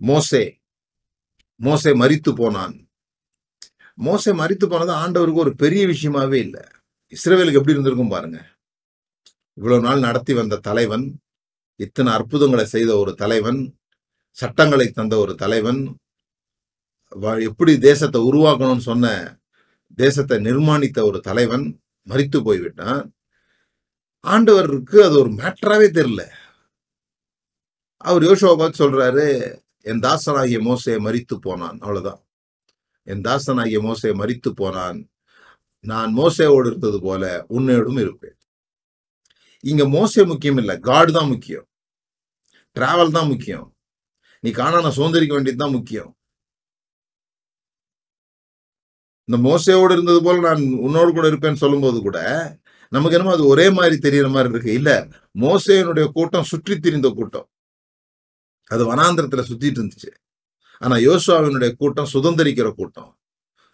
[0.00, 0.42] மோசே
[1.60, 2.74] மோசே மறித்து போனான்.
[4.06, 6.62] மோசே மறித்து போனது ஆண்டவருக்கு ஒரு பெரிய விஷயமாவே இல்லை.
[7.12, 8.38] இஸ்ரேவேலுக்கு எப்படி இருந்திருக்கும் பாருங்க.
[9.58, 11.06] இவ்வளவு நாள் நடத்தி வந்த தலைவன்
[11.84, 13.60] இத்தனை அற்புதங்களை செய்த ஒரு தலைவன்
[14.38, 15.80] சட்டங்களை தந்த ஒரு தலைவன்
[17.48, 19.06] எப்படி தேசத்தை உருவாக்கணும்னு சொன்ன
[19.98, 21.64] தேசத்தை நிர்மாணித்த ஒரு தலைவன்
[22.06, 23.00] மறித்து போய்விட்டான்.
[24.24, 26.22] ஆண்டவருக்கு அது ஒரு மேட்டராவே தெரியல.
[28.04, 29.24] அவர் யோசுவா பார்த்து சொல்றாரு
[29.90, 32.20] என் தாசனாகிய மோசையை மறித்து போனான் அவ்வளவுதான்.
[33.06, 34.98] என் தாசனாகிய மோசையை மறித்து போனான்.
[35.84, 37.22] நான் மோசையோடு இருந்தது போல
[37.56, 38.36] உன்னையோடும் இருப்பேன்.
[39.64, 41.67] இங்க மோசே முக்கியம் இல்ல காடு தான் முக்கியம்.
[42.78, 43.66] டிராவல் தான் முக்கியம்.
[44.44, 46.10] நீ காணான சுதந்திரிக்க வேண்டியது தான் முக்கியம்.
[49.28, 52.18] இந்த மோசையோடு இருந்தது போல நான் உன்னோடு கூட இருப்பேன்னு சொல்லும்போது கூட
[52.92, 54.70] நமக்கு என்னமோ அது ஒரே மாதிரி தெரியற மாதிரி இருக்கு.
[54.80, 54.90] இல்ல
[55.44, 57.46] மோசையனுடைய கூட்டம் சுற்றி திரிந்த கூட்டம்.
[58.70, 60.10] அது வனாந்திரத்துல சுத்திட்டு இருந்துச்சு.
[60.82, 63.10] ஆனா யோசுவாவினுடைய கூட்டம் சுதந்திரிக்கிற கூட்டம்.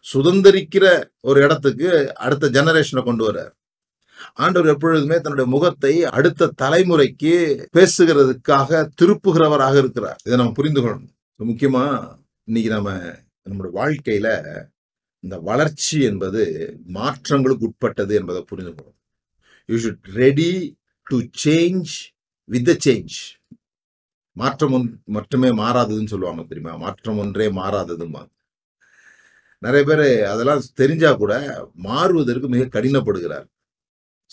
[0.07, 0.87] சுதந்திரிக்கிற
[1.29, 1.89] ஒரு இடத்துக்கு
[2.27, 3.53] அடுத்த ஜெனரேஷனை கொண்டு வர்றார்.
[4.33, 7.35] ஆண்டவர் எப்பொழுதுமே தன்னுடைய முகத்தை அடுத்த தலைமுறைக்கு
[7.77, 10.19] பேசுகிறதுக்காக திருப்புகிறவராக இருக்கிறார்.
[10.25, 11.15] இதை நம்ம புரிந்து கொள்ளணும்.
[11.39, 11.85] முக்கியமா
[12.49, 12.91] இன்னைக்கு நம்ம
[13.43, 14.29] நம்முடைய வாழ்க்கையில
[15.25, 16.43] இந்த வளர்ச்சி என்பது
[16.95, 18.99] மாற்றங்களுக்கு உட்பட்டது என்பதை புரிந்து கொள்ளணும்.
[19.69, 20.77] You should ready
[21.07, 21.93] to change
[22.45, 23.17] with the change
[24.37, 26.77] மாற்றம் ஒன் மட்டுமே மாறாததுன்னு சொல்லுவாங்க தெரியுமா?
[26.77, 28.23] மாற்றம் ஒன்றே மாறாததுமா
[29.59, 31.35] நிறைய பேர் அதெல்லாம் தெரிஞ்சா கூட
[31.75, 33.47] மாறுவதற்கு மிக கடினப்படுகிறார்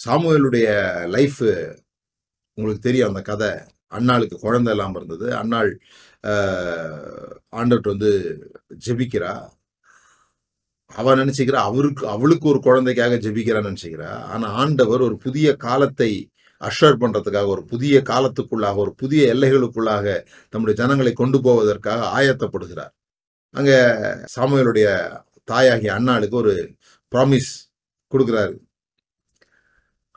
[0.06, 0.68] சாமுவேலுடைய
[1.16, 1.42] லைஃப்
[2.58, 3.10] உங்களுக்கு தெரியும்.
[3.12, 3.52] அந்த கதை.
[3.98, 5.28] அண்ணாளுக்கு குழந்தை இல்லாமல் இருந்தது.
[5.42, 5.72] அண்ணாள்
[7.60, 8.12] ஆண்டவர்கிட்ட வந்து
[8.86, 9.34] ஜெபிக்கிறா.
[10.92, 14.12] அவ நினைச்சுக்கிறா அவருக்கு அவளுக்கு ஒரு குழந்தைக்காக ஜெபிக்கிறான்னு நினைச்சுக்கிறா.
[14.34, 16.12] ஆனால் ஆண்டவர் ஒரு புதிய காலத்தை
[16.62, 20.06] அஷர் பண்ணுறதுக்காக ஒரு புதிய காலத்துக்குள்ளாக ஒரு புதிய எல்லைகளுக்குள்ளாக
[20.50, 22.94] நம்முடைய ஜனங்களை கொண்டு போவதற்காக ஆயத்தப்படுகிறார்.
[23.56, 23.78] அங்கே
[24.36, 24.88] சாமுவேலுடைய
[25.52, 26.54] தாயாகிய அண்ணாளுக்கு ஒரு
[27.12, 27.52] ப்ராமிஸ்
[28.12, 28.54] கொடுக்குறாரு.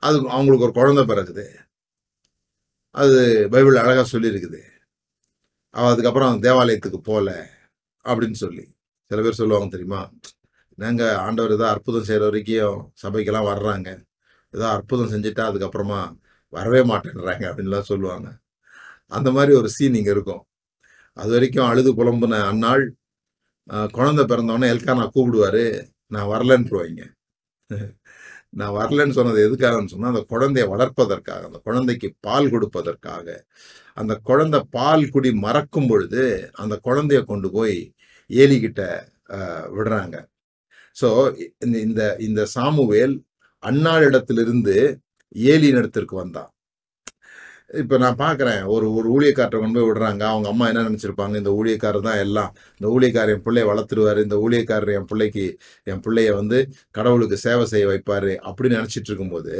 [0.07, 1.45] அது அவங்களுக்கு ஒரு குழந்தை பிறகுது
[2.95, 3.19] அது
[3.53, 4.61] பைபிள் அழகாக சொல்லியிருக்குது.
[5.75, 7.31] அவ அதுக்கப்புறம் தேவாலயத்துக்கு போகல
[8.05, 8.65] அப்படின்னு சொல்லி.
[9.11, 10.01] சில பேர் சொல்லுவாங்க தெரியுமா?
[10.79, 13.89] நாங்கள் ஆண்டவர் ஏதோ அற்புதம் செய்கிற வரைக்கும் சபைக்கெல்லாம் வர்றாங்க.
[14.55, 16.01] ஏதோ அற்புதம் செஞ்சுட்டா அதுக்கப்புறமா
[16.53, 18.29] வரவே மாட்டேன்றாங்க அப்படின்லாம் சொல்லுவாங்க.
[19.17, 20.43] அந்த மாதிரி ஒரு சீன் இங்கே இருக்கும்.
[21.17, 22.85] அது வரைக்கும் அழுது புலம்புன அந்நாள்
[23.97, 25.65] குழந்தை பிறந்தவொடனே நான் கூப்பிடுவாரு.
[26.15, 27.03] நான் வரலன்னு போவீங்க
[28.55, 33.27] நான் வரலன்னு சொன்னது எதுக்காகன்னு சொன்னால் அந்த குழந்தையை வளர்ப்பதற்காக அந்த குழந்தைக்கு பால் கொடுப்பதற்காக.
[33.97, 36.23] அந்த குழந்தை பால் குடி மறக்கும் பொழுது
[36.63, 37.79] அந்த குழந்தைய கொண்டு போய்
[38.31, 38.83] ஏலிக்கிட்ட
[39.37, 40.17] ஆஹ், விடுறாங்க.
[40.97, 41.09] ஸோ
[41.65, 43.15] இந்த இந்த இந்த சாமுவேல்
[43.63, 44.77] அன்னாளிடத்திலிருந்து
[45.47, 46.51] ஏலி இடத்திற்கு வந்தான்.
[47.81, 50.23] இப்போ நான் பார்க்குறேன் ஒரு ஒரு ஊழியக்காரரை கொண்டு போய் விடுறாங்க.
[50.33, 51.35] அவங்க அம்மா என்ன நினச்சிருப்பாங்க?
[51.43, 52.51] இந்த ஊழியக்காரர் தான் எல்லாம்.
[52.79, 54.21] இந்த ஊழியக்காரர் என் பிள்ளைய வளர்த்துருவார்.
[54.27, 55.47] இந்த ஊழியக்காரர் என் பிள்ளைக்கு
[55.93, 56.59] என் பிள்ளைய வந்து
[56.99, 59.55] கடவுளுக்கு சேவை செய்ய வைப்பாரு அப்படின்னு நினைச்சிட்டு இருக்கும்போது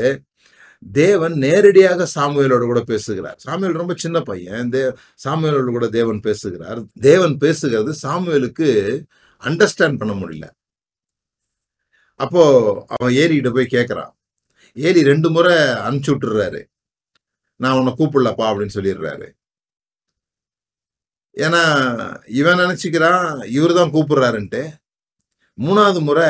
[1.01, 3.39] தேவன் நேரடியாக சாமுவேலோடு கூட பேசுகிறார்.
[3.45, 4.71] சாமுவேல் ரொம்ப சின்ன பையன்.
[4.75, 4.81] தே
[5.25, 6.81] சாமுவேலோடு கூட தேவன் பேசுகிறார்.
[7.09, 8.69] தேவன் பேசுகிறது சாமுவேலுக்கு
[9.43, 10.47] அண்டர்ஸ்டாண்ட் பண்ண முடியல.
[12.21, 12.43] அப்போ
[12.97, 14.13] அவன் ஏரிக்கிட்ட போய் கேட்குறான்
[14.87, 15.55] ஏரி ரெண்டு முறை
[15.87, 16.61] அனுப்பிச்சு விட்டுறாரு.
[17.65, 19.29] நான் உன்னை கூப்பிடலப்பா அப்படின்னு சொல்லிடுறாரு.
[21.45, 21.63] ஏன்னா
[22.39, 24.63] இவன் நினச்சிக்கிறான் இவர் தான் கூப்பிடுறாருன்ட்டு.
[25.59, 26.29] மூணாவது முறை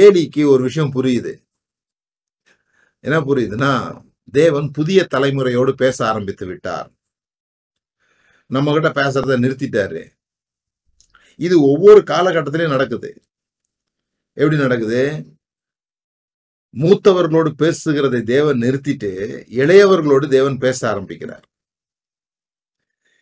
[0.00, 1.32] ஏடிக்கு ஒரு விஷயம் புரியுது.
[3.00, 3.72] என்ன புரியுதுன்னா
[4.32, 6.88] தேவன் புதிய தலைமுறையோடு பேச ஆரம்பித்து விட்டார்.
[8.46, 10.02] நம்ம கிட்ட பேசுறத நிறுத்திட்டாரு.
[11.40, 13.10] இது ஒவ்வொரு காலகட்டத்திலையும் நடக்குது.
[14.32, 15.00] எப்படி நடக்குது?
[16.76, 19.10] மூத்தவர்களோடு பேசுகிறதை தேவன் நிறுத்திட்டு
[19.50, 21.48] இளையவர்களோடு தேவன் பேச ஆரம்பிக்கிறார்.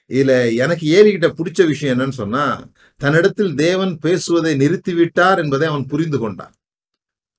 [0.08, 6.54] இதுல எனக்கு ஏறிக்கிட்ட பிடிச்ச விஷயம் என்னன்னு சொன்னா தன்னிடத்தில் தேவன் பேசுவதை நிறுத்திவிட்டார் என்பதை அவன் புரிந்து கொண்டான்.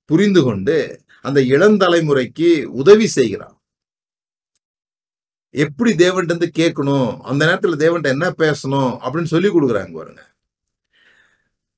[0.06, 3.62] புரிந்து கொண்டு அந்த இளந்தலைமுறைக்கு உதவி செய்கிறான்.
[5.50, 7.18] எப்படி தேவன்ட்டு இருந்து கேட்கணும்?
[7.18, 8.98] அந்த நேரத்தில் தேவன்ட்ட என்ன பேசணும்?
[9.04, 10.36] அப்படின்னு சொல்லி கொடுக்குறாங்க பாருங்க.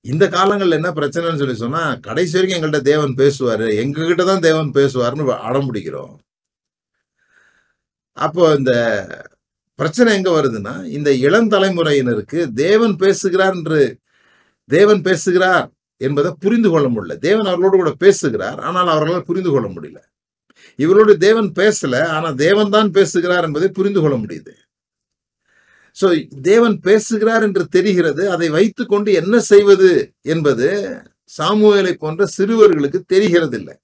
[0.06, 3.68] இந்த காலங்கள்ல என்ன பிரச்சனைன்னு சொல்லி சொன்னா கடைசி வரைக்கும் எங்கள்கிட்ட தேவன் பேசுவாரு.
[3.84, 6.14] எங்ககிட்ட தான் தேவன் பேசுவாருன்னு அடம் பிடிக்கிறோம்.
[8.18, 8.74] அப்போ இந்த
[9.80, 13.82] பிரச்சனை எங்க வருதுன்னா இந்த இளம் தலைமுறையினருக்கு தேவன் பேசுகிறார் என்று
[14.70, 15.68] தேவன் பேசுகிறார்
[16.02, 17.16] என்பதை புரிந்து கொள்ள முடியல.
[17.28, 20.00] தேவன் அவர்களோடு கூட பேசுகிறார் ஆனால் அவர்களால் புரிந்து கொள்ள முடியல.
[20.80, 24.54] இவர்களோடு தேவன் பேசல ஆனா தேவன் தான் பேசுகிறார் என்பதை புரிந்து கொள்ள முடியுது.
[26.02, 26.08] சோ
[26.50, 28.24] தேவன் பேசுகிறார் என்று தெரிகிறது.
[28.36, 29.90] அதை வைத்துக்கொண்டு என்ன செய்வது
[30.34, 30.68] என்பது
[31.38, 33.76] சாமுவேலை போன்ற சிறுவர்களுக்கு தெரிகிறது இல்லை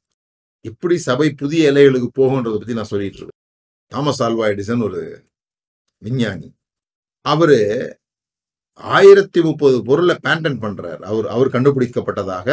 [1.07, 3.41] சபை புதிய இலைகளுக்கு போகுன்றதை பத்தி நான் சொல்லிட்டு இருக்கேன்.
[3.91, 5.01] தாமஸ் ஆல்வா எடிசன் ஒரு
[6.01, 6.49] விஞ்ஞானி.
[7.25, 7.59] அவரு
[8.97, 11.01] ஆயிரத்தி முப்பது பொருளை பேண்டன் பண்றார்.
[11.09, 12.47] அவர் அவர் கண்டுபிடிக்கப்பட்டதாக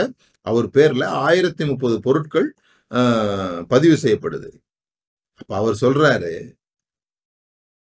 [0.46, 2.48] அவர் பேர்ல ஆயிரத்தி முப்பது பொருட்கள்
[3.72, 4.50] பதிவு செய்யப்படுது.
[5.40, 6.32] அப்ப அவர் சொல்றாரு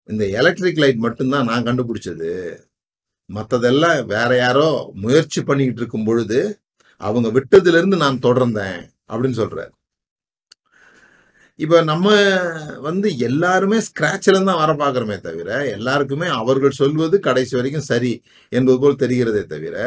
[0.10, 2.32] இந்த எலக்ட்ரிக் லைட் மட்டும்தான் நான் கண்டுபிடிச்சது.
[3.30, 6.40] மத்ததெல்லாம் வேற யாரோ முயற்சி பண்ணிக்கிட்டு இருக்கும் பொழுது
[7.02, 9.74] அவங்க விட்டதுல இருந்து நான் தொடர்ந்தேன் அப்படின்னு சொல்கிறார்
[11.60, 12.08] இப்போ நம்ம
[12.80, 18.12] வந்து எல்லாருமே ஸ்க்ராட்சில் இருந்து தான் வர பார்க்குறோமே தவிர எல்லாருக்குமே அவர்கள் சொல்வது கடைசி வரைக்கும் சரி
[18.52, 19.78] என்பது போல் தெரிகிறதே தவிர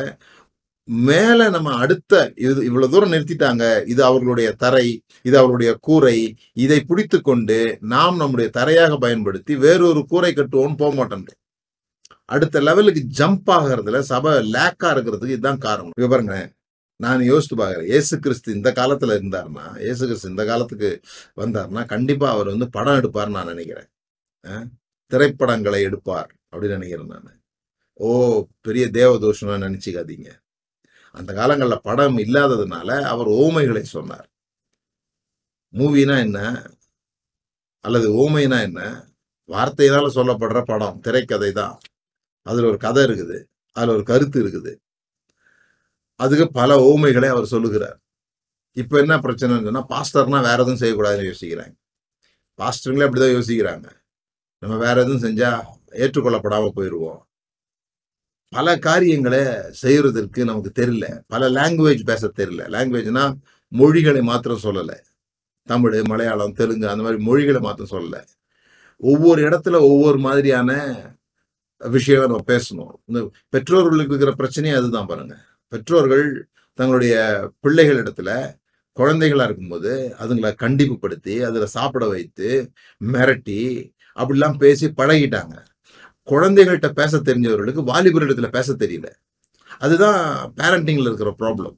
[0.85, 3.87] மேல நம்ம அடுத்த இது இவ்வளவு தூரம் நிறுத்திட்டாங்க.
[3.87, 6.37] இது அவர்களுடைய தரை இது அவர்களுடைய கூரை.
[6.53, 11.27] இதை பிடித்து கொண்டு நாம் நம்முடைய தரையாக பயன்படுத்தி வேறொரு கூரை கட்டுவோம்னு போக மாட்டோம்
[12.25, 15.93] அடுத்த லெவலுக்கு ஜம்ப் ஆகிறதுல சபை லேக்கா இருக்கிறதுக்கு இதுதான் காரணம்.
[15.97, 16.53] இப்ப பாருங்க
[16.97, 17.87] நான் யோசித்து பார்க்குறேன்.
[17.87, 21.01] ஏசு கிறிஸ்து இந்த காலத்துல இருந்தாருன்னா ஏசு கிறிஸ்து இந்த காலத்துக்கு
[21.37, 23.89] வந்தாருன்னா கண்டிப்பா அவர் வந்து படம் எடுப்பார்னு நான் நினைக்கிறேன்.
[25.07, 27.41] திரைப்படங்களை எடுப்பார் அப்படின்னு நினைக்கிறேன் நான்.
[27.95, 30.29] ஓ பெரிய தேவதோஷம்லாம் நினச்சிக்காதீங்க.
[31.11, 34.29] அந்த காலங்களில் படம் இல்லாததுனால அவர் ஓமைகளை சொன்னார்.
[35.75, 36.39] மூவினா என்ன?
[37.85, 38.81] அல்லது ஓமைனா என்ன?
[39.49, 41.79] வார்த்தையினால சொல்லப்படுற படம் திரைக்கதை தான்
[42.43, 43.39] அதில் ஒரு கதை இருக்குது.
[43.73, 44.73] அதில் ஒரு கருத்து இருக்குது.
[46.21, 47.99] அதுக்கு பல ஓமைகளை அவர் சொல்லுகிறார்.
[48.77, 51.75] இப்போ என்ன பிரச்சனைன்னு சொன்னால் பாஸ்டர்னா வேற எதுவும் செய்யக்கூடாதுன்னு யோசிக்கிறாங்க.
[52.59, 53.87] பாஸ்டருங்களே அப்படிதான் யோசிக்கிறாங்க.
[54.59, 55.51] நம்ம வேற எதுவும் செஞ்சா
[55.91, 57.21] ஏற்றுக்கொள்ளப்படாமல் போயிடுவோம்
[58.51, 59.39] பல காரியங்களை
[59.83, 61.21] செய்யறதற்கு நமக்கு தெரியல.
[61.27, 62.65] பல லாங்குவேஜ் பேச தெரியல.
[62.75, 63.35] லாங்குவேஜ்னா
[63.69, 64.99] மொழிகளை மாத்திரம் சொல்லலை.
[65.65, 68.25] தமிழ் மலையாளம் தெலுங்கு அந்த மாதிரி மொழிகளை மாத்திரம் சொல்லல.
[68.97, 71.01] ஒவ்வொரு இடத்துல ஒவ்வொரு மாதிரியான
[71.79, 73.01] விஷயங்களை நம்ம பேசணும்.
[73.05, 75.37] இந்த பெற்றோர்களுக்கு இருக்கிற பிரச்சனையே அதுதான் பாருங்க.
[75.69, 77.17] பெற்றோர்கள் தங்களுடைய
[77.61, 78.59] பிள்ளைகள் இடத்துல
[78.97, 82.71] குழந்தைகளா இருக்கும்போது அதுங்களை கண்டிப்புப்படுத்தி அதுல சாப்பிட வைத்து
[83.05, 85.65] மிரட்டி அப்படிலாம் பேசி பழகிட்டாங்க.
[86.31, 89.09] குழந்தைகள்கிட்ட பேச தெரிஞ்சவர்களுக்கு வாலிபர் இடத்துல பேச தெரியல.
[89.79, 91.77] அதுதான் பேரண்டிங்கில் இருக்கிற ப்ராப்ளம்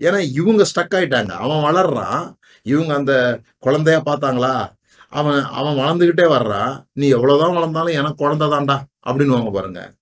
[0.00, 1.30] ஏன்னா இவங்க ஸ்டக் ஆயிட்டாங்க.
[1.30, 2.34] அவன் வளர்றான்.
[2.62, 4.76] இவங்க அந்த குழந்தையா பார்த்தாங்களா?
[5.08, 8.76] அவன் அவன் வளர்ந்துக்கிட்டே வர்றான் நீ எவ்வளோதான் வளர்ந்தாலும் எனக்கு குழந்தை தான்டா
[9.06, 9.94] அப்படின்னு பாருங்க.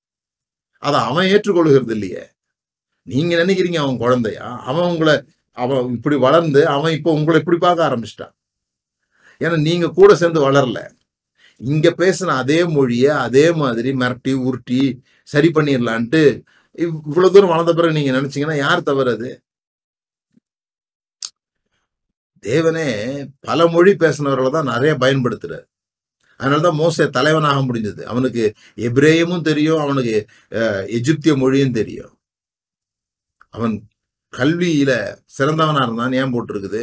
[0.79, 2.25] அதை அவன் ஏற்றுக்கொள்கிறது இல்லையே.
[3.03, 4.61] நீங்க நினைக்கிறீங்க அவன் குழந்தையா?
[4.61, 8.35] அவன் உங்களை அவன் இப்படி வளர்ந்து அவன் இப்போ உங்களை இப்படி பார்க்க ஆரம்பிச்சிட்டான்.
[9.39, 10.81] ஏன்னா நீங்க கூட சேர்ந்து வளரல.
[11.61, 14.81] இங்க பேசின அதே மொழியை அதே மாதிரி மிரட்டி உருட்டி
[15.29, 16.23] சரி பண்ணிடலான்ட்டு
[16.79, 19.31] இவ்வளவு தூரம் வளர்ந்த பிறகு நீங்க நினைச்சீங்கன்னா யார் தவறு அது?
[22.45, 22.89] தேவனே
[23.41, 25.67] பல மொழி பேசினவர்களை தான் நிறைய பயன்படுத்துறாரு.
[26.41, 28.03] அதனாலதான் மோச தலைவனாக முடிஞ்சது.
[28.05, 28.45] அவனுக்கு
[28.79, 30.17] எபிரேயமும் தெரியும் அவனுக்கு
[30.53, 30.85] அஹ்,
[31.37, 32.13] மொழியும் தெரியும்.
[33.55, 33.75] அவன்
[34.33, 34.93] கல்வியில
[35.39, 36.83] சிறந்தவனா இருந்தான் ஏன் போட்டிருக்குது?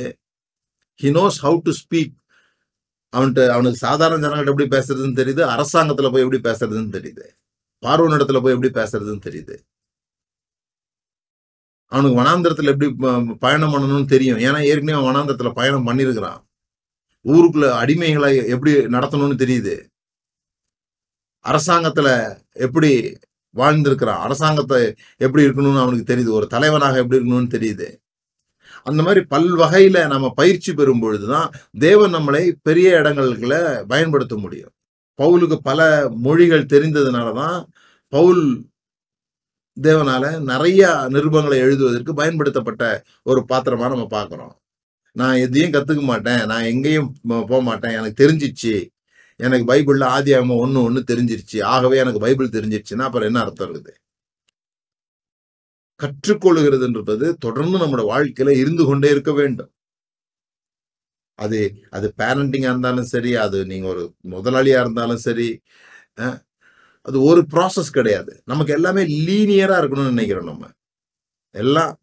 [1.00, 2.14] He knows how to speak
[3.14, 7.24] அவன்கிட்ட அவனுக்கு சாதாரண ஜனங்கள்ட்ட எப்படி பேசுறதுன்னு தெரியுது அரசாங்கத்துல போய் எப்படி பேசுறதுன்னு தெரியுது.
[7.82, 9.58] பார்வன் இடத்துல போய் எப்படி பேசுறதுன்னு தெரியுது.
[11.86, 14.38] அவனுக்கு வனாந்திரத்துல எப்படி ப- பயணம் பண்ணணும்னு தெரியும்.
[14.38, 16.44] ஏன்னா ஏற்கனவே அவன் வனாந்திரத்துல பயணம் பண்ணியிருக்கிறான்
[17.24, 19.92] ஊருக்குள்ள அடிமைகளை எப்படி நடத்தணும்னு தெரியுது.
[21.48, 23.18] அரசாங்கத்துல எப்படி
[23.56, 24.20] வாழ்ந்திருக்கிறான்.
[24.20, 26.30] அரசாங்கத்தை எப்படி இருக்கணும்னு அவனுக்கு தெரியுது.
[26.30, 28.03] ஒரு தலைவனாக எப்படி இருக்கணும்னு தெரியுது.
[28.84, 34.70] அந்த மாதிரி பல்வகையில் நம்ம பயிற்சி பெறும் பொழுதுதான் தேவன் நம்மளை பெரிய இடங்களுக்குள்ள பயன்படுத்த முடியும்.
[35.22, 37.70] பவுலுக்கு பல மொழிகள் தெரிந்ததுனால தான்
[38.08, 38.66] பவுல்
[39.82, 44.62] தேவனால நிறைய நிருபங்களை எழுதுவதற்கு பயன்படுத்தப்பட்ட ஒரு பாத்திரமா நம்ம பார்க்குறோம்.
[45.12, 48.88] நான் எதையும் கற்றுக்க மாட்டேன் நான் எங்கேயும் போ- போக மாட்டேன் எனக்கு தெரிஞ்சிச்சு.
[49.36, 51.64] எனக்கு பைபிள்ல ஆகமாக ஒன்று ஒன்று தெரிஞ்சிருச்சு.
[51.64, 54.03] ஆகவே எனக்கு பைபிள் தெரிஞ்சிருச்சுன்னா அப்புறம் என்ன அர்த்தம் இருக்குது?
[56.04, 59.72] கற்றுக்கொள்கிறது என்பது தொடர்ந்து நம்மளோட வாழ்க்கையில இருந்து கொண்டே இருக்க வேண்டும்.
[61.40, 61.60] அது
[61.96, 65.48] அது பேரண்டிங்கா இருந்தாலும் சரி அது நீங்க ஒரு முதலாளியா இருந்தாலும் சரி
[67.06, 68.34] அது ஒரு ப்ராசஸ் கிடையாது.
[68.52, 70.66] நமக்கு எல்லாமே லீனியரா இருக்கணும்னு நினைக்கிறோம் நம்ம.
[71.56, 71.94] எல்லாம்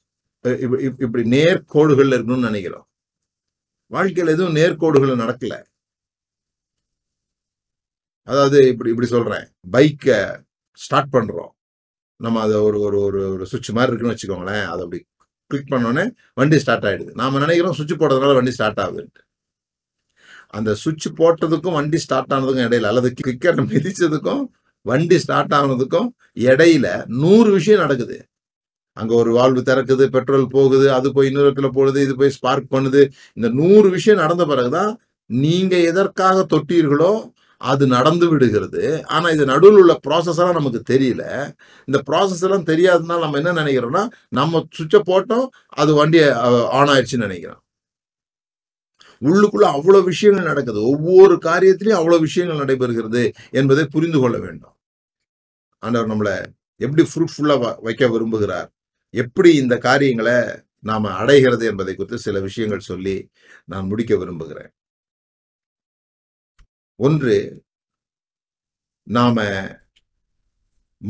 [1.04, 2.86] இப்படி நேர்கோடுகளில் இருக்கணும்னு நினைக்கிறோம்.
[3.90, 5.54] வாழ்க்கையில் எதுவும் நேர்கோடுகள் நடக்கல.
[8.28, 9.46] அதாவது இப்படி இப்படி சொல்றேன்.
[9.74, 10.18] பைக்கை
[10.78, 11.52] ஸ்டார்ட் பண்றோம்.
[12.24, 14.64] நம்ம அதை ஒரு ஒரு ஒரு ஒரு சுவிட்ச் மாதிரி இருக்குன்னு வச்சுக்கோங்களேன்.
[14.72, 15.00] அதை அப்படி
[15.50, 16.04] கிளிக் பண்ணோடனே
[16.38, 19.22] வண்டி ஸ்டார்ட் ஆகிடுது நாம் நினைக்கிறோம் சுவிட்ச் போடுறதுனால வண்டி ஸ்டார்ட் ஆகுதுன்ட்டு.
[20.56, 24.42] அந்த சுவிட்ச் போட்டதுக்கும் வண்டி ஸ்டார்ட் ஆனதுக்கும் இடையில அல்லது கிளிக்கரை மிதிச்சதுக்கும்
[24.86, 26.08] வண்டி ஸ்டார்ட் ஆனதுக்கும்
[26.48, 26.86] இடையில
[27.22, 28.16] நூறு விஷயம் நடக்குது.
[28.96, 33.02] அங்கே ஒரு வால்வு திறக்குது பெட்ரோல் போகுது அது போய் இன்னொரு இடத்துல போகுது இது போய் ஸ்பார்க் பண்ணுது.
[33.38, 34.92] இந்த நூறு விஷயம் நடந்த பிறகுதான்
[35.30, 37.12] நீங்கள் எதற்காக தொட்டீர்களோ
[37.60, 38.82] அது நடந்து விடுகிறது.
[39.14, 41.24] ஆனா இது நடுவில் உள்ள ப்ராசஸ் எல்லாம் நமக்கு தெரியல.
[41.88, 44.04] இந்த ப்ராசஸ் எல்லாம் தெரியாததுனால நம்ம என்ன நினைக்கிறோம்னா
[44.38, 45.46] நம்ம சுவிட்சை போட்டோம்
[45.82, 46.28] அது வண்டியை
[46.78, 47.62] ஆன் ஆயிடுச்சுன்னு நினைக்கிறோம்.
[49.22, 50.80] உள்ளுக்குள்ள அவ்வளோ விஷயங்கள் நடக்குது.
[50.92, 53.22] ஒவ்வொரு காரியத்திலையும் அவ்வளோ விஷயங்கள் நடைபெறுகிறது
[53.60, 54.74] என்பதை புரிந்து கொள்ள வேண்டும்.
[55.82, 56.36] ஆண்டவர் நம்மளை
[56.80, 58.68] எப்படி ஃப்ரூட்ஃபுல்லாக வைக்க விரும்புகிறார்?
[59.14, 60.36] எப்படி இந்த காரியங்களை
[60.90, 63.16] நாம அடைகிறது என்பதை குறித்து சில விஷயங்கள் சொல்லி
[63.64, 64.70] நான் முடிக்க விரும்புகிறேன்.
[67.06, 67.36] ஒன்று
[69.02, 69.42] நாம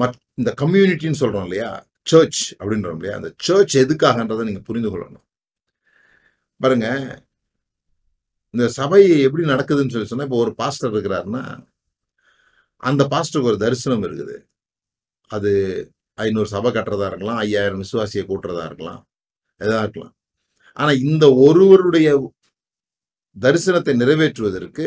[0.01, 1.71] மத் இந்த கம்யூனிட்டின்னு சொல்றோம் இல்லையா?
[2.03, 3.17] சர்ச் அப்படின்றோம் இல்லையா?
[3.17, 5.27] அந்த சர்ச் எதுக்காகன்றதை நீங்க புரிந்து கொள்ளணும்.
[6.57, 6.87] பாருங்க
[8.51, 11.45] இந்த சபை எப்படி நடக்குதுன்னு சொல்லி சொன்னா இப்போ ஒரு பாஸ்டர் இருக்கிறாருன்னா
[12.77, 14.37] அந்த பாஸ்டருக்கு ஒரு தரிசனம் இருக்குது.
[15.27, 15.53] அது
[16.15, 19.03] ஐநூறு சபை கட்டுறதா இருக்கலாம் ஐயாயிரம் விசுவாசியை கூட்டுறதா இருக்கலாம்
[19.57, 20.15] எதாக இருக்கலாம்.
[20.75, 22.33] ஆனா இந்த ஒருவருடைய
[23.41, 24.87] தரிசனத்தை நிறைவேற்றுவதற்கு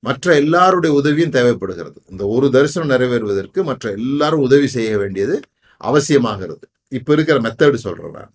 [0.00, 2.02] மற்ற எல்லாருடைய உதவியும் தேவைப்படுகிறது.
[2.10, 5.40] இந்த ஒரு தரிசனம் நிறைவேறுவதற்கு மற்ற எல்லாரும் உதவி செய்ய வேண்டியது
[5.84, 8.34] அவசியமாகிறது இப்ப இருக்கிற மெத்தடு சொல்றேன் நான்.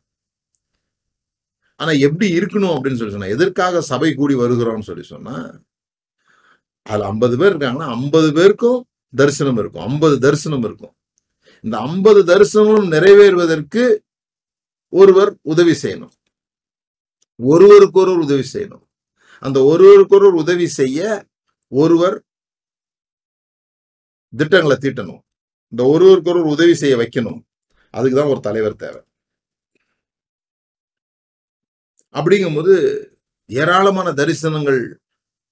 [1.75, 5.59] ஆனா எப்படி இருக்கணும் அப்படின்னு சொல்லி சொன்னா எதற்காக சபை கூடி வருகிறோம்னு சொல்லி சொன்னா
[6.81, 9.81] அதுல ஐம்பது பேர் இருக்காங்கன்னா ஐம்பது பேருக்கும் தரிசனம் இருக்கும்.
[9.81, 10.93] ஐம்பது தரிசனம் இருக்கும்.
[11.61, 13.97] இந்த ஐம்பது தரிசனமும் நிறைவேறுவதற்கு
[14.89, 16.11] ஒருவர் உதவி செய்யணும்.
[17.35, 18.83] ஒருவருக்கொருவர் உதவி செய்யணும்.
[19.39, 21.25] அந்த ஒருவருக்கொருவர் உதவி செய்ய
[21.71, 22.17] ஒருவர்
[24.33, 25.21] திட்டங்களை தீட்டணும்.
[25.73, 27.39] இந்த ஒருவருக்கொருவர் உதவி செய்ய வைக்கணும்.
[27.93, 29.01] அதுக்கு தான் ஒரு தலைவர் தேவை.
[32.15, 32.73] அப்படிங்கும்போது
[33.49, 34.81] ஏராளமான தரிசனங்கள்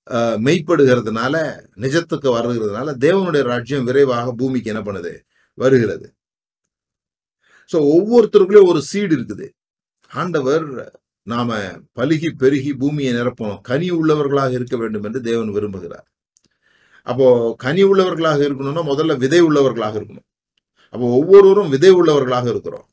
[0.08, 1.36] அஹ், மெய்ப்படுகிறதுனால
[1.78, 5.14] நிஜத்துக்கு வருகிறதுனால தேவனுடைய ராஜ்யம் விரைவாக பூமிக்கு என்ன பண்ணுது?
[5.58, 6.08] வருகிறது.
[7.72, 9.48] ஸோ ஒவ்வொருத்தருக்குள்ளேயும் ஒரு சீடு இருக்குது.
[10.12, 10.66] ஆண்டவர்
[11.24, 11.58] நாம
[11.96, 13.62] பலுகி பெருகி பூமியை நிரப்பணும்.
[13.62, 16.08] கனி உள்ளவர்களாக இருக்க வேண்டும் என்று தேவன் விரும்புகிறார்.
[17.04, 20.28] அப்போ கனி உள்ளவர்களாக இருக்கணும்னா முதல்ல விதை உள்ளவர்களாக இருக்கணும்.
[20.90, 22.88] அப்போ ஒவ்வொருவரும் விதை உள்ளவர்களாக இருக்கிறோம்.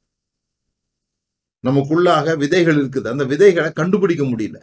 [1.64, 3.09] நமக்குள்ளாக விதைகள் இருக்குது.
[3.09, 4.61] அந்த விதைகளை கண்டுபிடிக்க முடியல.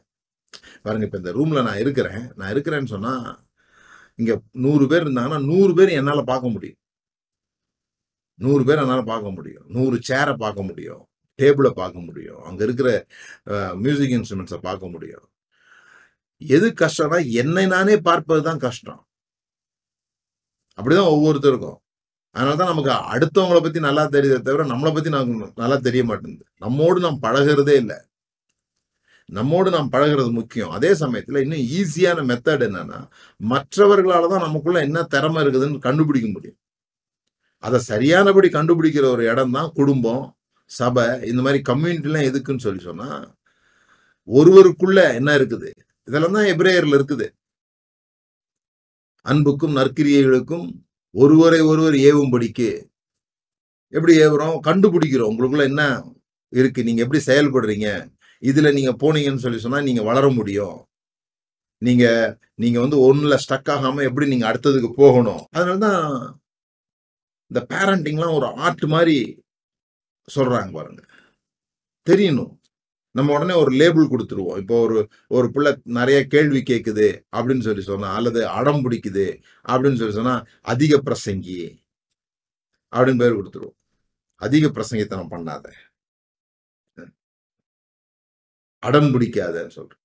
[0.81, 2.31] பாருங்க இப்ப இந்த ரூம்ல நான் இருக்கிறேன்.
[2.35, 3.45] நான் இருக்கிறேன்னு சொன்னா
[4.15, 6.77] இங்க நூறு பேர் இருந்தாங்கன்னா நூறு பேர் என்னால பார்க்க முடியும்.
[8.35, 9.65] நூறு பேர் என்னால பார்க்க முடியும்.
[9.67, 11.06] நூறு சேரை பார்க்க முடியும்.
[11.41, 12.41] டேபிளை பார்க்க முடியும்.
[12.49, 12.89] அங்க இருக்கிற
[13.85, 15.25] மியூசிக் இன்ஸ்ட்ருமெண்ட்ஸை பார்க்க முடியும்.
[16.55, 19.01] எது கஷ்டம்னா என்னை நானே பார்ப்பது தான் கஷ்டம்.
[20.77, 21.77] அப்படிதான் ஒவ்வொருத்தருக்கும்.
[22.35, 26.45] அதனால தான் நமக்கு அடுத்தவங்கள பத்தி நல்லா தெரியுதே தவிர நம்மளை பத்தி நமக்கு நல்லா தெரிய மாட்டேங்குது.
[26.65, 27.97] நம்மோடு நாம் பழகிறதே இல்லை.
[29.37, 30.73] நம்மோடு நாம் பழகிறது முக்கியம்.
[30.77, 32.99] அதே சமயத்துல இன்னும் ஈஸியான மெத்தட் என்னன்னா
[33.53, 36.59] மற்றவர்களால தான் நமக்குள்ள என்ன திறமை இருக்குதுன்னு கண்டுபிடிக்க முடியும்.
[37.63, 40.23] அதை சரியானபடி கண்டுபிடிக்கிற ஒரு இடம் தான் குடும்பம்
[40.69, 43.09] சபை இந்த மாதிரி கம்யூனிட்டிலாம் எதுக்குன்னு சொல்லி சொன்னா
[44.27, 45.69] ஒருவருக்குள்ள என்ன இருக்குது?
[46.07, 47.27] இதெல்லாம் தான் எப்ரேயரில் இருக்குது.
[49.25, 50.67] அன்புக்கும் நற்கிரியைகளுக்கும்
[51.15, 52.69] ஒருவரை ஒருவர் ஏவும்படிக்கு
[53.93, 54.57] எப்படி ஏவுறோம்?
[54.67, 55.31] கண்டுபிடிக்கிறோம்.
[55.31, 55.83] உங்களுக்குள்ள என்ன
[56.53, 56.83] இருக்கு?
[56.83, 57.87] நீங்க எப்படி செயல்படுறீங்க?
[58.41, 60.77] இதுல நீங்க போனீங்கன்னு சொல்லி சொன்னா நீங்க வளர முடியும்.
[61.81, 62.05] நீங்க
[62.55, 65.43] நீங்க வந்து ஒண்ணுல ஸ்டக் ஆகாம எப்படி நீங்க அடுத்ததுக்கு போகணும்?
[65.55, 66.03] அதனாலதான்
[67.51, 69.17] இந்த பேரண்டிங்லாம் ஒரு ஆர்ட் மாதிரி
[70.35, 71.01] சொல்கிறாங்க பாருங்க.
[72.09, 72.53] தெரியணும்.
[73.11, 74.57] நம்ம உடனே ஒரு லேபிள் கொடுத்துருவோம்.
[74.57, 79.25] இப்போ ஒரு ஒரு பிள்ளை நிறைய கேள்வி கேட்குது அப்படின்னு சொல்லி சொன்னால் அல்லது அடம் பிடிக்குது
[79.69, 81.59] அப்படின்னு சொல்லி சொன்னால் அதிக பிரசங்கி
[82.95, 83.77] அப்படின்னு பேர் கொடுத்துருவோம்.
[84.35, 85.65] அதிக பிரசங்கித்தனம் பண்ணாத.
[88.83, 90.03] அடம் பிடிக்காதன்னு சொல்கிறேன்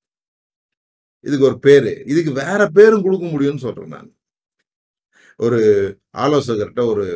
[1.20, 2.04] இதுக்கு ஒரு பேர்.
[2.06, 4.10] இதுக்கு வேற பேரும் கொடுக்க முடியும்னு சொல்கிறேன் நான்.
[5.36, 5.60] ஒரு
[6.16, 7.06] ஆலோசகர்கிட்ட ஒரு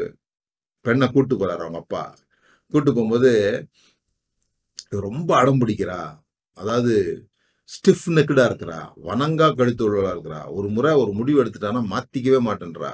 [0.81, 2.03] பெண்ணை கூட்டு போகிறார் அவங்க அப்பா.
[2.73, 3.33] கூட்டு போகும்போது
[5.07, 6.01] ரொம்ப அடம் பிடிக்கிறா.
[6.57, 6.95] அதாவது
[7.69, 8.79] ஸ்டிஃப் நெக்கடா இருக்கிறா.
[9.09, 10.41] வணங்கா கழுத்து உள்ளவளா இருக்கிறா.
[10.49, 12.93] ஒரு முறை ஒரு முடிவு எடுத்துட்டானா மாத்திக்கவே மாட்டேன்றா.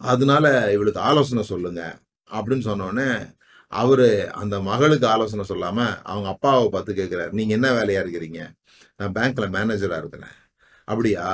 [0.00, 1.82] அதனால இவளுக்கு ஆலோசனை சொல்லுங்க.
[2.30, 3.36] அப்படின்னு சொன்னோடனே
[3.72, 8.40] அவரு அந்த மகளுக்கு ஆலோசனை சொல்லாம அவங்க அப்பாவை பார்த்து கேட்கிறாரு நீங்க என்ன வேலையா இருக்கிறீங்க?
[8.96, 10.36] நான் பேங்க்ல மேனேஜரா இருக்கிறேன்.
[10.88, 11.26] அப்படியா?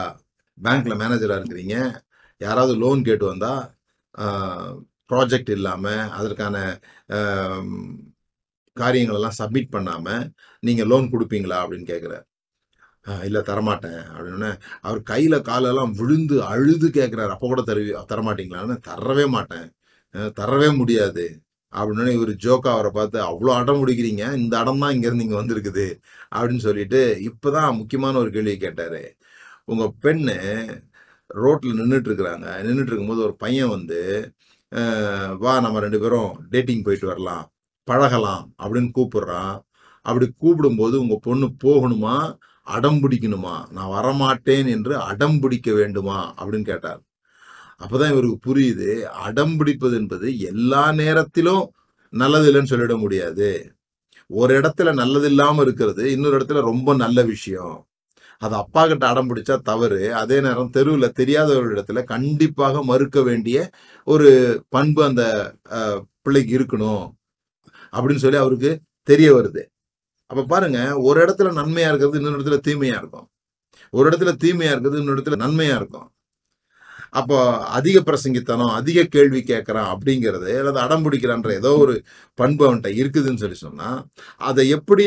[0.58, 1.76] பேங்க்ல மேனேஜரா இருக்கிறீங்க?
[2.40, 3.52] யாராவது லோன் கேட்டு வந்தா
[5.10, 6.56] ப்ராஜெக்ட் இல்லாமல் அதற்கான
[8.76, 10.24] காரியங்களெல்லாம் சப்மிட் பண்ணாமல்
[10.66, 12.24] நீங்கள் லோன் கொடுப்பீங்களா அப்படின்னு கேட்குறாரு.
[13.26, 14.50] இல்லை தரமாட்டேன் அப்படின்னு
[14.86, 17.32] அவர் கையில் காலெல்லாம் விழுந்து அழுது கேட்குறாரு.
[17.34, 18.76] அப்போ கூட தருவி தரமாட்டீங்களான்னு?
[18.90, 19.66] தரவே மாட்டேன்.
[20.40, 21.26] தரவே முடியாது.
[21.72, 25.86] அப்படின்னு இவர் ஜோக்கா அவரை பார்த்து அவ்வளோ அடம் முடிக்கிறீங்க இந்த அடம் தான் இங்கேருந்து இங்கே வந்திருக்குது.
[26.34, 29.00] அப்படின்னு சொல்லிட்டு இப்பதான் முக்கியமான ஒரு கேள்வி கேட்டார்.
[29.72, 30.36] உங்கள் பெண்ணு
[31.42, 32.46] ரோட்டில் நின்றுட்டு இருக்கிறாங்க.
[32.66, 34.00] நின்றுட்டு இருக்கும்போது ஒரு பையன் வந்து
[35.38, 37.52] வா நம்ம ரெண்டு பேரும் டேட்டிங் போயிட்டு வரலாம்
[37.84, 39.60] பழகலாம் அப்படின்னு கூப்பிடுறான்
[40.02, 42.36] அப்படி கூப்பிடும்போது உங்கள் பொண்ணு போகணுமா?
[42.62, 43.70] அடம் பிடிக்கணுமா?
[43.70, 46.34] நான் வரமாட்டேன் என்று அடம் பிடிக்க வேண்டுமா?
[46.34, 47.00] அப்படின்னு கேட்டார்.
[47.78, 51.72] அப்போதான் இவருக்கு புரியுது அடம் பிடிப்பது என்பது எல்லா நேரத்திலும்
[52.10, 53.74] நல்லது இல்லைன்னு சொல்லிட முடியாது.
[54.26, 57.86] ஒரு இடத்துல நல்லது இல்லாமல் இருக்கிறது இன்னொரு இடத்துல ரொம்ப நல்ல விஷயம்.
[58.42, 60.00] அது அப்பா கிட்ட அடம் பிடிச்சா தவறு.
[60.14, 63.58] அதே நேரம் தெருவில் தெரியாதவர்களிடத்துல கண்டிப்பாக மறுக்க வேண்டிய
[64.06, 64.28] ஒரு
[64.68, 65.22] பண்பு அந்த
[65.76, 67.04] அஹ், பிள்ளைக்கு இருக்கணும்
[67.92, 68.72] அப்படின்னு சொல்லி அவருக்கு
[69.08, 69.62] தெரிய வருது.
[70.30, 73.26] அப்ப பாருங்க ஒரு இடத்துல நன்மையா இருக்கிறது இன்னொரு இடத்துல தீமையா இருக்கும்.
[73.92, 76.08] ஒரு இடத்துல தீமையா இருக்கிறது இன்னொரு இடத்துல நன்மையா இருக்கும்.
[77.12, 77.36] அப்போ
[77.70, 81.94] அதிக பிரசங்கித்தனம் அதிக கேள்வி கேட்கறான் அப்படிங்கிறது அல்லது அடம் பிடிக்கிறான்ற ஏதோ ஒரு
[82.38, 83.88] பண்பு அவன்கிட்ட இருக்குதுன்னு சொல்லி சொன்னா
[84.42, 85.06] அதை எப்படி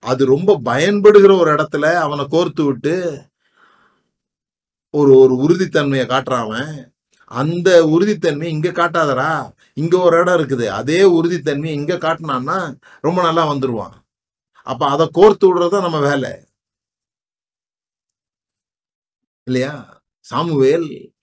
[0.00, 3.22] அது ரொம்ப பயன்படுகிற ஒரு இடத்துல அவனை கோர்த்து விட்டு
[4.90, 6.94] ஒரு ஒரு உறுதித்தன்மையை காட்டுறான் அவன்.
[7.26, 9.52] அந்த உறுதித்தன்மை இங்க காட்டாதடா.
[9.74, 10.66] இங்க ஒரு இடம் இருக்குது.
[10.66, 13.92] அதே உறுதித்தன்மை இங்க காட்டினான்னா ரொம்ப நல்லா வந்துருவான்.
[14.62, 16.30] அப்ப அதை கோர்த்து விடுறதா நம்ம வேலை.
[19.44, 20.02] இல்லையா?
[20.20, 21.14] சாமுவேல்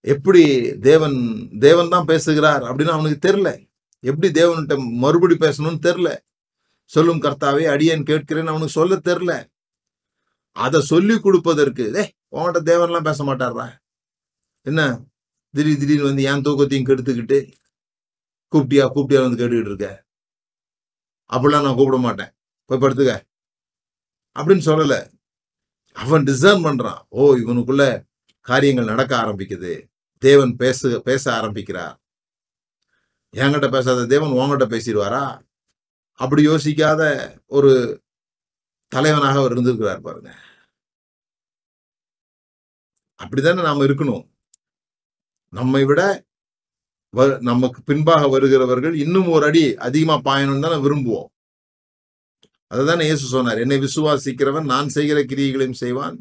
[0.00, 3.68] எப்படி தேவன் தேவன் தான் பேசுகிறார் அப்படின்னு அவனுக்கு தெரியல.
[4.00, 6.16] எப்படி தேவன்கிட்ட மறுபடி பேசணும்னு தெரியல.
[6.84, 9.50] சொல்லும் கர்த்தாவே அடியேன் கேட்கிறேன்னு அவனுக்கு சொல்ல தெரில.
[10.52, 13.72] அதை சொல்லி கொடுப்பதற்கு டேய் உன்கிட்ட தேவன்லாம் பேச மாட்டாரா
[14.62, 15.04] என்ன?
[15.52, 17.52] திடீர் திடீர்னு வந்து என் தூக்கத்தையும் கெடுத்துக்கிட்டு
[18.52, 20.04] கூப்பிட்டியா கூப்பிட்டியா வந்து கேட்டுக்கிட்டு இருக்க?
[21.28, 22.30] அப்படிலாம் நான் கூப்பிட மாட்டேன்.
[22.64, 23.20] போய் படுத்துக்க.
[24.38, 25.12] அப்படின்னு சொல்லல.
[25.92, 26.98] அவன் டிசர்ன் பண்றான்.
[27.08, 28.04] ஓ இவனுக்குள்ள
[28.40, 29.88] காரியங்கள் நடக்க ஆரம்பிக்குது.
[30.18, 32.00] தேவன் பேச பேச ஆரம்பிக்கிறார்.
[33.32, 35.52] என்கிட்ட பேசாத தேவன் உன்கிட்ட பேசிடுவாரா?
[36.20, 37.02] அப்படி யோசிக்காத
[37.56, 37.72] ஒரு
[38.92, 40.30] தலைவனாக அவர் இருந்திருக்கிறார் பாருங்க.
[43.20, 44.24] அப்படித்தானே நாம இருக்கணும்.
[45.58, 46.02] நம்மை விட
[47.48, 51.28] நமக்கு பின்பாக வருகிறவர்கள் இன்னும் ஒரு அடி அதிகமா பாயணும்னு தானே விரும்புவோம்.
[52.72, 56.16] அதுதானே இயேசு சொன்னார் என்னை விசுவாசிக்கிறவன் நான் செய்கிற கிரியைகளையும் செய்வான்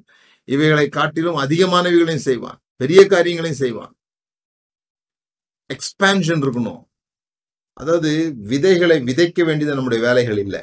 [0.48, 3.94] இவைகளை காட்டிலும் அதிகமானவைகளையும் செய்வான் பெரிய காரியங்களையும் செய்வான்.
[5.70, 6.82] எக்ஸ்பான்ஷன் இருக்கணும்.
[7.80, 8.10] அதாவது
[8.52, 10.62] விதைகளை விதைக்க வேண்டியது நம்முடைய வேலைகள் இல்லை.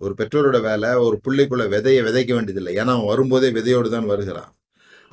[0.00, 4.52] ஒரு பெற்றோரோட வேலை ஒரு பிள்ளைக்குள்ள விதையை விதைக்க வேண்டியதில்லை ஏன்னா அவன் வரும்போதே விதையோடு தான் வருகிறான்.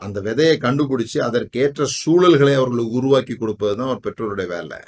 [0.05, 4.79] அந்த விதையை கண்டுபிடிச்சு அதற்கேற்ற சூழல்களை அவர்களுக்கு உருவாக்கி கொடுப்பது தான் ஒரு பெற்றோருடைய வேலை.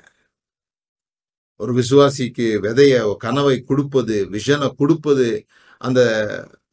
[1.60, 5.28] ஒரு விசுவாசிக்கு விதைய கனவை கொடுப்பது விஷனை கொடுப்பது
[5.82, 6.02] அந்த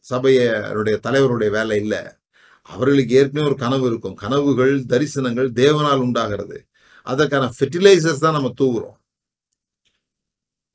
[0.06, 2.02] சபையருடைய தலைவருடைய வேலை இல்லை.
[2.68, 4.16] அவர்களுக்கு ஏற்கனவே ஒரு கனவு இருக்கும்.
[4.24, 6.58] கனவுகள் தரிசனங்கள் தேவனால் உண்டாகிறது.
[7.06, 8.96] அதற்கான ஃபெர்டிலைசர்ஸ் தான் நம்ம தூவுறோம்.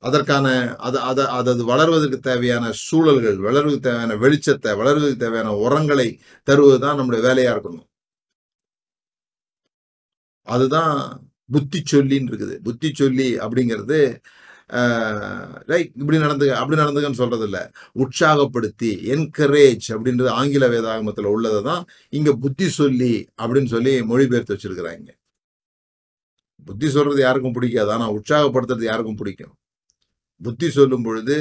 [0.06, 0.46] அதற்கான
[0.86, 6.08] அது அதை அது வளர்வதற்கு தேவையான சூழல்கள் வளர்வதற்கு தேவையான வெளிச்சத்தை வளர்வதற்கு தேவையான உரங்களை
[6.48, 7.86] தருவது தான் நம்முடைய வேலையா இருக்கணும்.
[10.54, 10.94] அதுதான்
[11.54, 12.54] புத்தி சொல்லின்னு இருக்குது.
[12.66, 14.00] புத்தி சொல்லி அப்படிங்கிறது
[15.70, 17.60] லைக் இப்படி நடந்துக்க அப்படி நடந்துக்கன்னு சொல்றது இல்லை
[18.02, 21.82] உற்சாகப்படுத்தி என்கரேஜ் அப்படின்றது ஆங்கில வேதாகமத்தில் உள்ளதை தான்
[22.18, 25.10] இங்க புத்தி சொல்லி அப்படின்னு சொல்லி மொழிபெயர்த்து வச்சிருக்கிறாங்க.
[26.68, 27.90] புத்தி சொல்றது யாருக்கும் பிடிக்காது.
[27.96, 29.54] ஆனால் உற்சாகப்படுத்துறது யாருக்கும் பிடிக்கும்.
[30.40, 31.36] புத்தி சொல்லும் பொழுது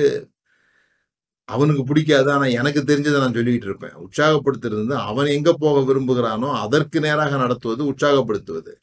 [1.49, 3.95] அவனுக்கு பிடிக்காது ஆனால் எனக்கு தெரிஞ்சதை நான் சொல்லிக்கிட்டு இருப்பேன்.
[4.03, 8.73] உற்சாகப்படுத்துறது வந்து அவன் எங்கே போக விரும்புகிறானோ அதற்கு நேராக நடத்துவது உற்சாகப்படுத்துவது.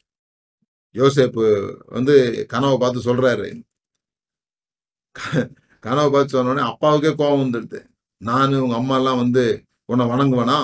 [0.95, 1.45] யோசேப்பு
[1.95, 2.15] வந்து
[2.53, 3.47] கனவை பார்த்து சொல்றாரு.
[5.83, 7.79] கனவை பார்த்து சொன்னோடனே அப்பாவுக்கே கோபம் வந்துடுது.
[8.21, 9.43] நான் உங்க அம்மா எல்லாம் வந்து
[9.91, 10.57] உன்னை வணங்குவேனா?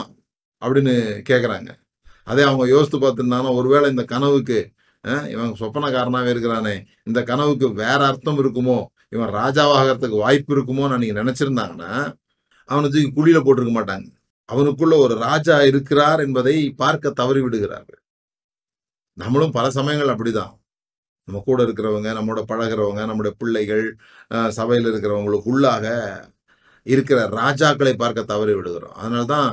[0.62, 0.94] அப்படின்னு
[1.30, 1.70] கேட்குறாங்க
[2.32, 4.58] அதே அவங்க யோசித்து பார்த்துருந்தாங்கன்னா ஒருவேளை இந்த கனவுக்கு
[5.34, 6.76] இவன் சொப்பனக்காரனாகவே இருக்கிறானே.
[7.08, 8.80] இந்த கனவுக்கு வேற அர்த்தம் இருக்குமோ?
[9.16, 11.92] இவன் ராஜாவாகிறதுக்கு வாய்ப்பு இருக்குமோன்னு அன்னைக்கு நினைச்சிருந்தாங்கன்னா
[12.70, 14.08] அவனை தூக்கி குழியில போட்டிருக்க மாட்டாங்க.
[14.50, 18.02] அவனுக்குள்ள ஒரு ராஜா இருக்கிறார் என்பதை பார்க்க தவறி விடுகிறார்கள்.
[19.18, 20.54] நம்மளும் பல சமயங்கள் அப்படிதான்.
[21.28, 23.86] நம்ம கூட இருக்கிறவங்க நம்மோட பழகிறவங்க நம்முடைய பிள்ளைகள்
[24.32, 25.86] சபையில் சபையில் இருக்கிறவங்களுக்குள்ளாக
[26.86, 28.96] இருக்கிற ராஜாக்களை பார்க்க தவறி விடுகிறோம்.
[29.02, 29.50] அதனால தான்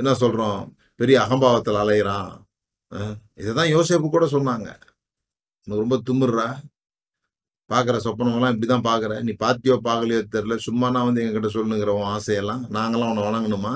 [0.00, 0.60] என்ன சொல்கிறோம்
[1.00, 2.32] பெரிய அகம்பாவத்தில் அலையிறான்.
[2.92, 3.06] இதை
[3.42, 4.68] இதைதான் யோசேப்பு கூட சொன்னாங்க.
[5.66, 6.48] உனக்கு ரொம்ப திமிர்றா?
[7.70, 12.12] பார்க்குற சொப்பனமெல்லாம் இப்படி தான் பார்க்குற நீ பாத்தியோ பார்க்கலையோ தெரில சும்மா நான் வந்து எங்ககிட்ட சொல்லுங்கிற உன்
[12.16, 13.74] ஆசையெல்லாம் நாங்களாம் உன்னை வணங்கணுமா?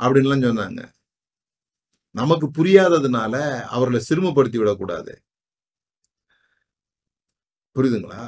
[0.00, 0.82] அப்படின்லாம் சொன்னாங்க.
[2.14, 3.34] நமக்கு புரியாததுனால
[3.66, 5.12] அவர்களை சிறுமப்படுத்தி விடக்கூடாது.
[7.76, 8.22] புரியுதுங்களா?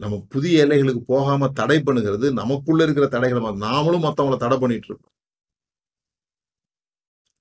[0.00, 5.14] நம்ம புதிய எல்லைகளுக்கு போகாம தடை பண்ணுகிறது நமக்குள்ள இருக்கிற தடைகளை நாமளும் மற்றவங்கள தடை பண்ணிட்டு இருக்கோம்.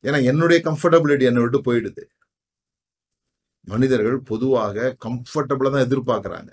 [0.04, 2.04] ஏன்னா என்னுடைய கம்ஃபர்டபிலிட்டி என்னை விட்டு போயிடுது.
[3.68, 6.52] மனிதர்கள் பொதுவாக கம்ஃபர்டபுளாக தான் எதிர்பார்க்குறாங்க.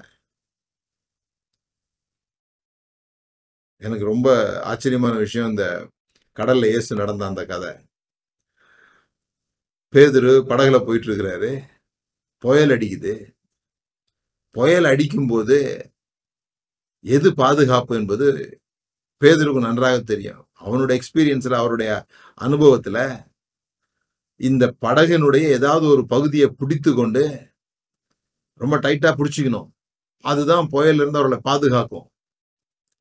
[3.83, 4.29] எனக்கு ரொம்ப
[4.63, 5.65] ஆச்சரியமான விஷயம் இந்த
[6.37, 7.73] கடல்ல இயேசு நடந்த அந்த கதை.
[9.93, 11.51] பேதுரு படகுல போயிட்டு இருக்கிறாரு
[12.45, 13.13] புயல் அடிக்குது.
[14.51, 15.57] புயல் அடிக்கும்போது
[17.05, 18.27] எது பாதுகாப்பு என்பது
[19.23, 20.43] பேதருக்கு நன்றாக தெரியும்.
[20.53, 21.91] அவனுடைய எக்ஸ்பீரியன்ஸில் அவருடைய
[22.35, 23.01] அனுபவத்தில்
[24.41, 27.23] இந்த படகினுடைய ஏதாவது ஒரு பகுதியை பிடித்து கொண்டு
[28.61, 29.69] ரொம்ப டைட்டா பிடிச்சிக்கணும்.
[30.25, 32.07] அதுதான் புயல்ல இருந்து அவர்களை பாதுகாக்கும்.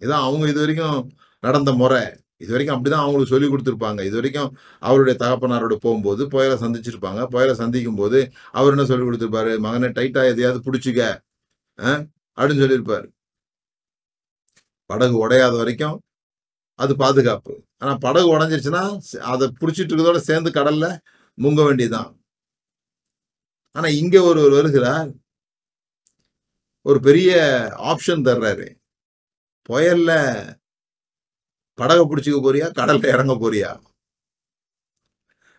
[0.01, 0.99] இதான் அவங்க இது வரைக்கும்
[1.45, 2.03] நடந்த முறை.
[2.43, 4.01] இது வரைக்கும் அப்படிதான் அவங்களுக்கு சொல்லி கொடுத்துருப்பாங்க.
[4.09, 4.49] இது வரைக்கும்
[4.87, 7.21] அவருடைய தகப்பனாரோட போகும்போது புயலை சந்திச்சிருப்பாங்க.
[7.33, 8.19] புயலை சந்திக்கும் போது
[8.59, 9.53] அவர் என்ன சொல்லி கொடுத்துருப்பாரு?
[9.65, 11.01] மகனை டைட்டா எதையாவது பிடிச்சிக்க.
[12.37, 13.07] அப்படின்னு சொல்லியிருப்பாரு.
[14.89, 15.97] படகு உடையாத வரைக்கும்
[16.79, 17.53] அது பாதுகாப்பு.
[17.81, 18.83] ஆனால் படகு உடஞ்சிருச்சுன்னா
[19.33, 20.87] அதை பிடிச்சிட்டு இருக்கிறதோட சேர்ந்து கடல்ல
[21.41, 22.19] முங்க வேண்டியதுதான்.
[23.71, 25.11] ஆனா இங்க ஒருவர் வருகிறார்.
[26.81, 27.35] ஒரு பெரிய
[27.77, 28.75] ஆப்ஷன் தர்றாரு.
[29.69, 30.11] புயல்ல
[31.73, 32.67] படகை பிடிச்சிக்க போறியா?
[32.71, 33.81] கடல்ல இறங்க போறியா?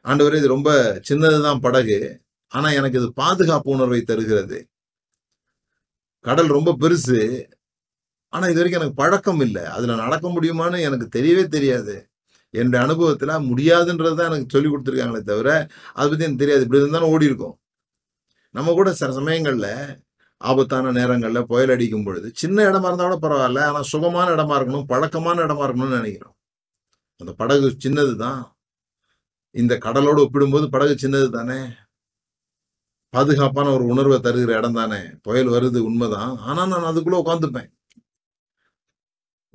[0.03, 2.22] ஆண்டவர் இது ரொம்ப சின்னதுதான் படகு.
[2.49, 4.68] ஆனா எனக்கு இது பாதுகாப்பு உணர்வை தருகிறது.
[6.20, 7.53] கடல் ரொம்ப பெருசு.
[8.29, 9.64] ஆனா இது வரைக்கும் எனக்கு பழக்கம் இல்லை.
[9.64, 12.11] அதுல நடக்க முடியுமான்னு எனக்கு தெரியவே தெரியாது.
[12.55, 15.49] என்னுடைய அனுபவத்தில் முடியாதுன்றது தான் எனக்கு சொல்லி கொடுத்துருக்காங்களே தவிர
[15.99, 16.64] அதை பத்தி எனக்கு தெரியாது.
[16.66, 17.57] இப்படி இருந்தாலும் ஓடி இருக்கும்.
[18.55, 19.72] நம்ம கூட சில சமயங்களில்
[20.40, 25.44] ஆபத்தான நேரங்களில் புயல் அடிக்கும் பொழுது சின்ன இடமா இருந்தால் கூட பரவாயில்ல ஆனால் சுகமான இடமா இருக்கணும் பழக்கமான
[25.47, 26.36] இடமா இருக்கணும்னு நினைக்கிறோம்.
[27.20, 28.40] அந்த படகு சின்னது தான்.
[29.55, 31.61] இந்த கடலோடு ஒப்பிடும்போது படகு சின்னது தானே.
[33.14, 35.01] பாதுகாப்பான ஒரு உணர்வை தருகிற இடம் தானே.
[35.22, 36.32] புயல் வருது உண்மைதான்.
[36.49, 37.70] ஆனா நான் அதுக்குள்ளே உட்காந்துப்பேன்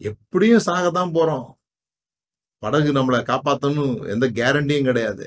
[0.10, 1.48] எப்படியும் சாகத்தான் போறோம்.
[2.64, 5.26] படகு நம்மளை காப்பாற்றணும் எந்த கேரண்டியும் கிடையாது.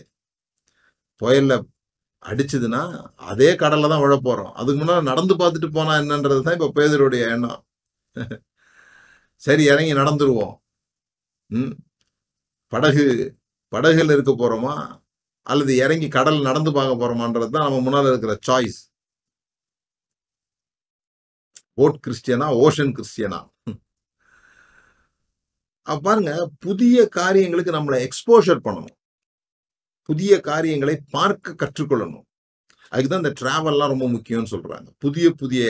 [1.20, 1.55] புயல்ல
[2.22, 2.82] அடிச்சதுன்னா
[3.32, 4.53] அதே கடல்ல தான் விழ போறோம்.
[4.61, 7.61] அதுக்கு முன்னாடி நடந்து பார்த்துட்டு போனா என்னன்றது தான் இப்போ பேதருடைய எண்ணம்.
[9.43, 10.55] சரி இறங்கி நடந்துருவோம்.
[11.51, 11.72] ம்?
[12.72, 13.05] படகு
[13.72, 14.74] படகுல இருக்க போறோமா?
[15.47, 18.78] அல்லது இறங்கி கடல் நடந்து பார்க்க போறோமான்றது தான் நம்ம முன்னால் இருக்கிற சாய்ஸ்
[21.78, 23.41] போட் கிறிஸ்டியனா ஓஷன் கிறிஸ்டியனா
[25.85, 28.97] பாருங்க புதிய காரியங்களுக்கு நம்மளை எக்ஸ்போஷர் பண்ணணும்.
[30.09, 32.24] புதிய காரியங்களை பார்க்க கற்றுக்கொள்ளணும்.
[32.93, 34.89] அதுக்குதான் இந்த டிராவல்லாம் ரொம்ப முக்கியம்னு சொல்றாங்க.
[34.99, 35.64] புதிய புதிய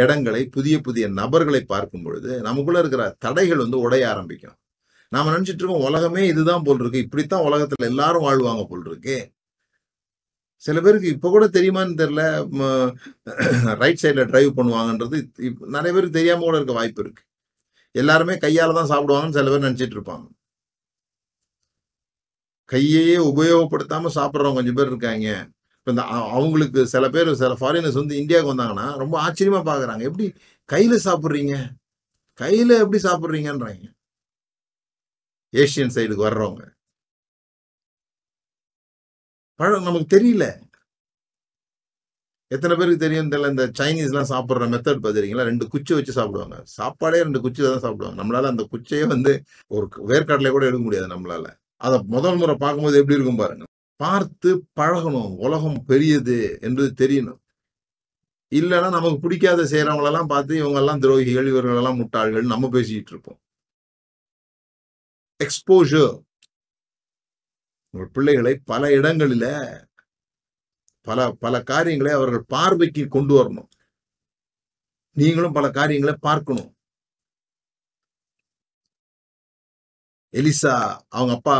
[0.00, 4.56] இடங்களை புதிய புதிய நபர்களை பார்க்கும் பொழுது நமக்குள்ள இருக்கிற தடைகள் வந்து உடைய ஆரம்பிக்கும்.
[5.08, 9.18] நாம நினைச்சிட்டு இருக்கோம் உலகமே இதுதான் போல் இருக்கு இப்படித்தான் உலகத்துல எல்லாரும் வாழ்வாங்க போல் இருக்கு
[10.66, 12.22] சில பேருக்கு இப்போ கூட தெரியுமான்னு தெரியல.
[13.82, 15.18] ரைட் சைடில் டிரைவ் பண்ணுவாங்கன்றது
[15.74, 17.22] நிறைய பேருக்கு தெரியாம கூட இருக்க வாய்ப்பு இருக்கு.
[17.96, 20.26] எல்லாருமே கையால தான் சாப்பிடுவாங்கன்னு சில பேர் நினைச்சிட்டு இருப்பாங்க.
[22.68, 25.28] கையையே உபயோகப்படுத்தாம சாப்பிட்றவங்க கொஞ்சம் பேர் இருக்காங்க.
[25.78, 26.02] இப்போ இந்த
[26.36, 30.02] அவங்களுக்கு சில பேர் சில ஃபாரினர்ஸ் வந்து இந்தியாவுக்கு வந்தாங்கன்னா ரொம்ப ஆச்சரியமா பாக்குறாங்க.
[30.02, 30.26] எப்படி
[30.72, 31.54] கையில சாப்பிட்றீங்க?
[32.40, 33.84] கையில எப்படி சாப்பிட்றீங்கன்றாங்க.
[35.52, 36.62] ஏஷியன் சைடுக்கு வர்றவங்க.
[39.60, 40.44] பழம் நமக்கு தெரியல.
[42.54, 46.56] எத்தனை பேருக்கு தெரியும் தெரியல இந்த சைனீஸ்லாம் சாப்பிட்ற மெத்தட் பார்த்துருக்கீங்களா ரெண்டு குச்சி வச்சு சாப்பிடுவாங்க.
[46.78, 48.18] சாப்பாடே ரெண்டு குச்சியில தான் சாப்பிடுவாங்க.
[48.22, 49.32] நம்மளால அந்த குச்சையே வந்து
[49.76, 51.46] ஒரு வேர்க்கடலை கூட எடுக்க முடியாது நம்மளால.
[51.86, 53.64] அதை முதல் முறை பார்க்கும்போது எப்படி இருக்கும் பாருங்க.
[54.00, 55.32] பார்த்து பழகணும்.
[55.46, 56.38] உலகம் பெரியது
[56.68, 57.40] என்று தெரியணும்.
[58.52, 63.38] இல்லைன்னா நமக்கு பிடிக்காத செய்யறவங்களெல்லாம் பார்த்து இவங்க எல்லாம் துரோகிகள் இவர்கள் எல்லாம் முட்டாள்கள் நம்ம பேசிட்டு இருப்போம்.
[65.40, 66.12] எக்ஸ்போஷர்
[67.94, 69.46] உங்கள் பிள்ளைகளை பல இடங்களில
[71.08, 73.68] பல பல காரியங்களை அவர்கள் பார்வைக்கு கொண்டு வரணும்.
[75.16, 76.70] நீங்களும் பல காரியங்களை பார்க்கணும்.
[80.38, 80.74] எலிசா
[81.16, 81.56] அவங்க அப்பா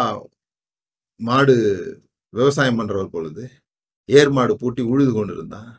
[1.20, 1.54] மாடு
[2.38, 3.44] விவசாயம் பண்றவர் பொழுது
[4.18, 5.70] ஏர் மாடு பூட்டி உழுது கொண்டிருந்தான்.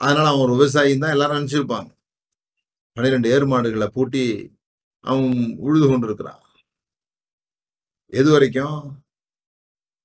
[0.00, 1.90] அதனால அவன் ஒரு விவசாயி தான் எல்லாரும் நினைச்சிருப்பாங்க.
[2.96, 4.24] பன்னிரெண்டு ஏர் மாடுகளை பூட்டி
[5.04, 5.30] அவன்
[5.66, 6.42] உழுது கொண்டிருக்கிறான்.
[8.20, 8.78] எது வரைக்கும்?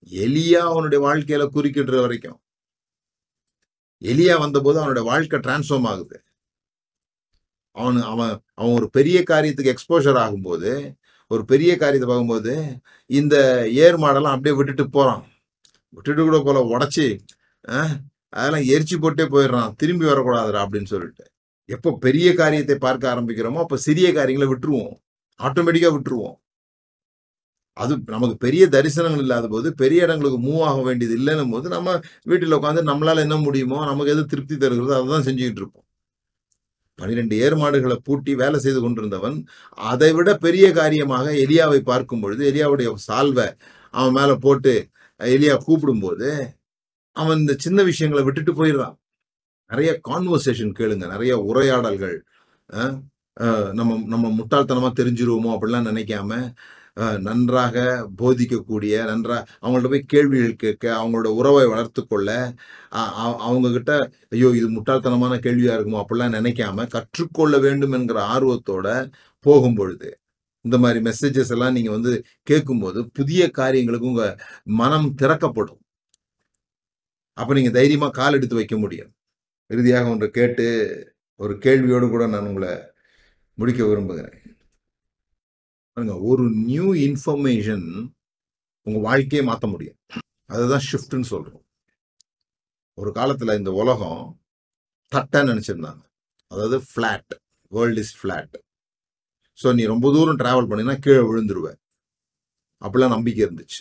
[0.09, 2.39] எலியா அவனுடைய வாழ்க்கையில குறுக்கிடுற வரைக்கும்.
[4.01, 6.17] எலியா வந்தபோது அவனுடைய வாழ்க்கை டிரான்ஸ்ஃபார்ம் ஆகுது.
[7.75, 10.71] அவனு அவன் அவன் ஒரு பெரிய காரியத்துக்கு எக்ஸ்போஷர் ஆகும்போது
[11.27, 12.53] ஒரு பெரிய காரியத்தை பார்க்கும்போது
[13.09, 13.35] இந்த
[13.83, 15.23] ஏர் மாடெல்லாம் அப்படியே விட்டுட்டு போறான்.
[15.89, 17.07] விட்டுட்டு கூட போல உடச்சி
[18.33, 19.71] அதெல்லாம் எரிச்சு போட்டே போயிடுறான்.
[19.75, 21.25] திரும்பி வரக்கூடாதுடா அப்படின்னு சொல்லிட்டு.
[21.69, 24.93] எப்போ பெரிய காரியத்தை பார்க்க ஆரம்பிக்கிறோமோ அப்போ சிறிய காரியங்களை விட்டுருவோம்.
[25.39, 26.37] ஆட்டோமேட்டிக்கா விட்டுருவோம்.
[27.77, 31.89] அது நமக்கு பெரிய தரிசனங்கள் இல்லாத போது பெரிய இடங்களுக்கு மூவ் ஆக வேண்டியது இல்லைன்னும் போது நம்ம
[32.31, 35.85] வீட்டில் உட்காந்து நம்மளால என்ன முடியுமோ நமக்கு எது திருப்தி தருகிறதோ அதை தான் செஞ்சுக்கிட்டு இருப்போம்.
[36.99, 39.37] பனிரெண்டு ஏர் மாடுகளை பூட்டி வேலை செய்து கொண்டிருந்தவன்
[39.77, 43.47] அதை விட பெரிய காரியமாக எலியாவை பார்க்கும் பொழுது எலியாவுடைய சால்வை
[43.93, 44.73] அவன் மேல போட்டு
[45.19, 46.29] எலியா கூப்பிடும்போது
[47.15, 48.95] அவன் இந்த சின்ன விஷயங்களை விட்டுட்டு போயிடுறான்.
[49.69, 52.15] நிறைய கான்வர்சேஷன் கேளுங்க நிறைய உரையாடல்கள்
[53.79, 56.31] நம்ம நம்ம முட்டாள்தனமா தெரிஞ்சிருவோமோ அப்படிலாம் நினைக்காம
[57.19, 57.75] நன்றாக
[58.17, 62.29] போதிக்கக்கூடிய நன்றா அவங்கள்ட்ட போய் கேள்விகள் கேட்க அவங்களோட உறவை வளர்த்து கொள்ள
[62.93, 68.87] அ- அவங்க கிட்ட ஐயோ இது முட்டாள்தனமான கேள்வியா இருக்குமோ அப்படிலாம் நினைக்காம கற்றுக்கொள்ள வேண்டும் என்கிற ஆர்வத்தோட
[69.39, 70.09] போகும் பொழுது
[70.65, 74.25] இந்த மாதிரி மெசேஜஸ் எல்லாம் நீங்க வந்து கேட்கும்போது புதிய காரியங்களுக்கு உங்க
[74.63, 75.81] மனம் திறக்கப்படும்.
[77.37, 79.11] அப்ப நீங்க தைரியமா கால் எடுத்து வைக்க முடியும்.
[79.67, 80.65] இறுதியாக ஒன்று கேட்டு
[81.39, 82.73] ஒரு கேள்வியோடு கூட நான் உங்களை
[83.57, 84.40] முடிக்க விரும்புகிறேன்.
[85.97, 87.87] பாருங்க, ஒரு நியூ இன்ஃபர்மேஷன்
[88.87, 89.97] உங்க வாழ்க்கையை மாற்ற முடியும்.
[90.45, 91.63] அதுதான் ஷிஃப்ட்னு சொல்றோம்.
[92.97, 94.23] ஒரு காலத்துல இந்த உலகம்
[95.11, 96.01] தட்டா நினைச்சிருந்தாங்க.
[96.51, 97.33] அதாவது flat
[97.71, 98.57] world is flat
[99.59, 101.67] so நீ ரொம்ப தூரம் டிராவல் பண்ணினா கீழே விழுந்துருவ.
[102.81, 103.79] அப்படிலாம் நம்பிக்கை இருந்துச்சு.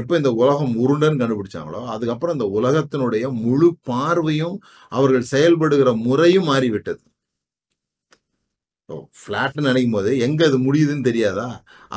[0.00, 4.56] எப்போ இந்த உலகம் உருண்டன்னு கண்டுபிடிச்சாங்களோ அதுக்கப்புறம் இந்த உலகத்தினுடைய முழு பார்வையும்
[4.92, 7.02] அவர்கள் செயல்படுகிற முறையும் மாறிவிட்டது.
[9.20, 11.48] ஃப்ளாட்னு நினைக்கும் போது எங்கே அது முடியுதுன்னு தெரியாதா?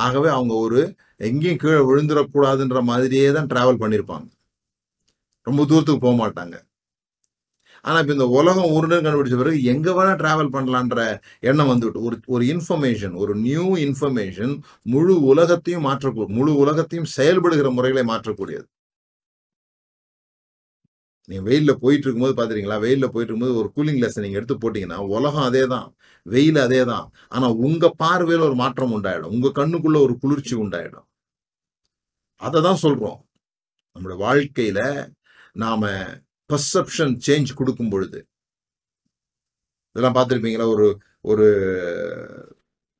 [0.04, 0.80] ஆகவே அவங்க ஒரு
[1.28, 4.28] எங்கேயும் கீழே விழுந்துடக்கூடாதுன்ற மாதிரியே தான் டிராவல் பண்ணியிருப்பாங்க
[5.46, 6.56] ரொம்ப தூரத்துக்கு போக மாட்டாங்க.
[7.84, 11.00] ஆனா இப்போ இந்த உலகம் உருண்டுன்னு கண்டுபிடிச்ச பிறகு எங்கே வேணால் ட்ராவல் பண்ணலான்ற
[11.50, 14.52] எண்ணம் வந்துவிட்டு ஒரு ஒரு இன்ஃபர்மேஷன் ஒரு நியூ இன்ஃபர்மேஷன்
[14.94, 18.66] முழு உலகத்தையும் மாற்றக்கூ முழு உலகத்தையும் செயல்படுகிற முறைகளை மாற்றக்கூடியது.
[21.28, 25.46] நீங்க வெயிலில் போயிட்டு இருக்கும்போது பாத்துறீங்களா வெயிலில் போயிட்டு இருக்கும்போது ஒரு கூலிங் கிளாஸ் நீங்கள் எடுத்து போட்டீங்கன்னா உலகம்
[25.50, 25.88] அதே தான்
[26.26, 29.32] வெயில் அதே தான் ஆனால் உங்கள் பார்வையில் ஒரு மாற்றம் உண்டாயிடும்.
[29.36, 31.06] உங்கள் கண்ணுக்குள்ளே ஒரு குளிர்ச்சி உண்டாயிடும்.
[32.46, 33.20] அதை தான் சொல்கிறோம்
[33.96, 34.84] நம்மளோட வாழ்க்கையில்
[35.62, 35.86] நாம்
[36.50, 38.20] பர்செப்ஷன் சேஞ்ச் கொடுக்கும் பொழுது.
[39.96, 40.86] இதெல்லாம் பார்த்துருப்பீங்களா ஒரு
[41.30, 41.46] ஒரு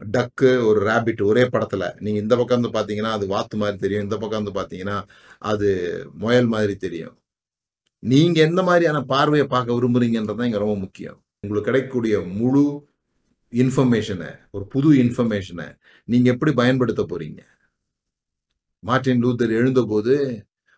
[0.00, 1.86] டக்கு ஒரு ரேபிட் ஒரே படத்தில்.
[2.04, 4.06] நீங்கள் இந்த பக்கம் வந்து பார்த்தீங்கன்னா அது வாத்து மாதிரி தெரியும்.
[4.06, 4.96] இந்த பக்கம் வந்து பார்த்தீங்கன்னா
[5.52, 5.68] அது
[6.24, 7.16] முயல் மாதிரி தெரியும்.
[8.02, 11.18] நீங்க எந்த மாதிரியான பார்வையை பார்க்க விரும்புறீங்கன்றதான் இங்க ரொம்ப முக்கியம்.
[11.40, 12.64] உங்களுக்கு கிடைக்கக்கூடிய முழு
[13.52, 15.66] இன்ஃபர்மேஷனை ஒரு புது இன்ஃபர்மேஷனை
[16.08, 17.42] நீங்க எப்படி பயன்படுத்த போறீங்க?
[18.82, 20.14] மார்ட்டின் லூத்தர் எழுந்தபோது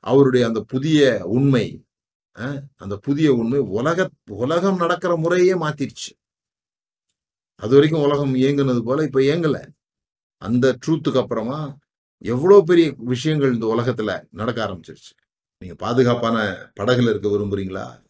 [0.04, 1.00] அவருடைய அந்த புதிய
[1.36, 1.66] உண்மை
[2.82, 4.08] அந்த புதிய உண்மை உலக
[4.42, 6.12] உலகம் நடக்கிற முறையே மாத்திருச்சு.
[7.62, 9.58] அது வரைக்கும் உலகம் இயங்குனது போல இப்ப இயங்கல.
[10.42, 11.60] அந்த ட்ரூத்துக்கு அப்புறமா
[12.24, 15.14] எவ்வளோ பெரிய விஷயங்கள் இந்த உலகத்துல நடக்க ஆரம்பிச்சிருச்சு.
[15.58, 16.36] நீங்க பாதுகாப்பான
[16.80, 18.02] படகுல இருக்க விரும்புறீங்களா?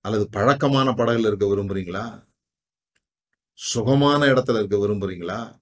[0.00, 2.26] அல்லது பழக்கமான படகுல இருக்க விரும்புறீங்களா?
[3.52, 5.60] சுகமான இடத்துல இருக்க விரும்புறீங்களா?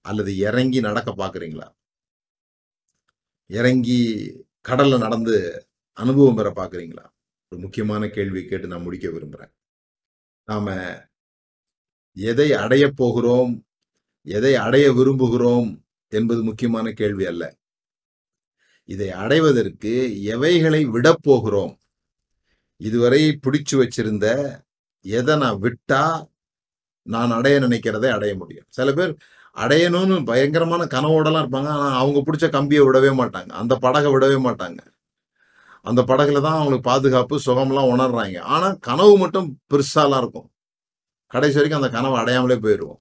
[0.00, 1.74] அல்லது இறங்கி நடக்க பாக்குறீங்களா?
[3.46, 4.30] இறங்கி
[4.68, 7.04] கடல்ல நடந்து அனுபவம் பெற பாக்குறீங்களா?
[7.48, 9.52] ஒரு முக்கியமான கேள்வி கேட்டு நான் முடிக்க விரும்புறேன்.
[10.44, 10.96] நாம
[12.12, 13.66] எதை அடையப் போகிறோம்?
[14.22, 15.82] எதை அடைய விரும்புகிறோம்?
[16.08, 17.56] என்பது முக்கியமான கேள்வி அல்ல.
[18.88, 19.92] இதை அடைவதற்கு
[20.34, 21.74] எவைகளை விடப்போகிறோம்
[22.80, 24.26] இதுவரை பிடிச்சு வச்சிருந்த
[25.04, 26.02] எதை நான் விட்டா
[27.06, 28.66] நான் அடைய நினைக்கிறதை அடைய முடியும்.
[28.68, 29.12] சில பேர்
[29.56, 31.70] அடையணும்னு பயங்கரமான கனவோடலாம் இருப்பாங்க.
[31.76, 33.50] ஆனால் அவங்க பிடிச்ச கம்பியை விடவே மாட்டாங்க.
[33.62, 34.80] அந்த படகை விடவே மாட்டாங்க.
[35.84, 38.38] அந்த படகுல தான் அவங்களுக்கு பாதுகாப்பு சுகம்லாம் உணர்றாங்க.
[38.54, 40.48] ஆனால் கனவு மட்டும் பெருசாலாம் இருக்கும்.
[41.32, 43.00] கடைசி வரைக்கும் அந்த கனவை அடையாமலே போயிடுவோம்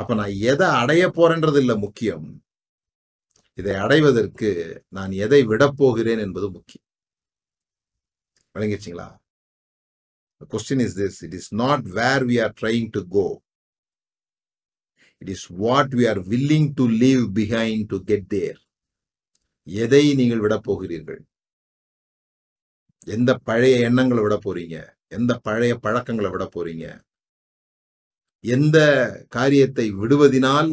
[0.00, 2.26] அப்போ நான் எதை அடைய போறேன்றது இல்லை முக்கியம்.
[3.58, 4.50] இதை அடைவதற்கு
[4.96, 6.86] நான் எதை விடப்போகிறேன் என்பது முக்கியம்.
[8.54, 9.08] விளங்கிடுச்சிங்களா
[10.52, 13.26] question is this it is not where we are trying to go
[15.22, 18.60] it is what we are willing to leave behind to get there
[19.66, 21.20] எதை நீங்கள் விட போகிறீர்கள்?
[23.06, 24.76] எந்த பழைய எண்ணங்களை விட போறீங்க?
[25.16, 26.86] எந்த பழைய பழக்கங்களை விட போறீங்க?
[28.44, 28.78] எந்த
[29.36, 30.70] காரியத்தை விடுவதினால்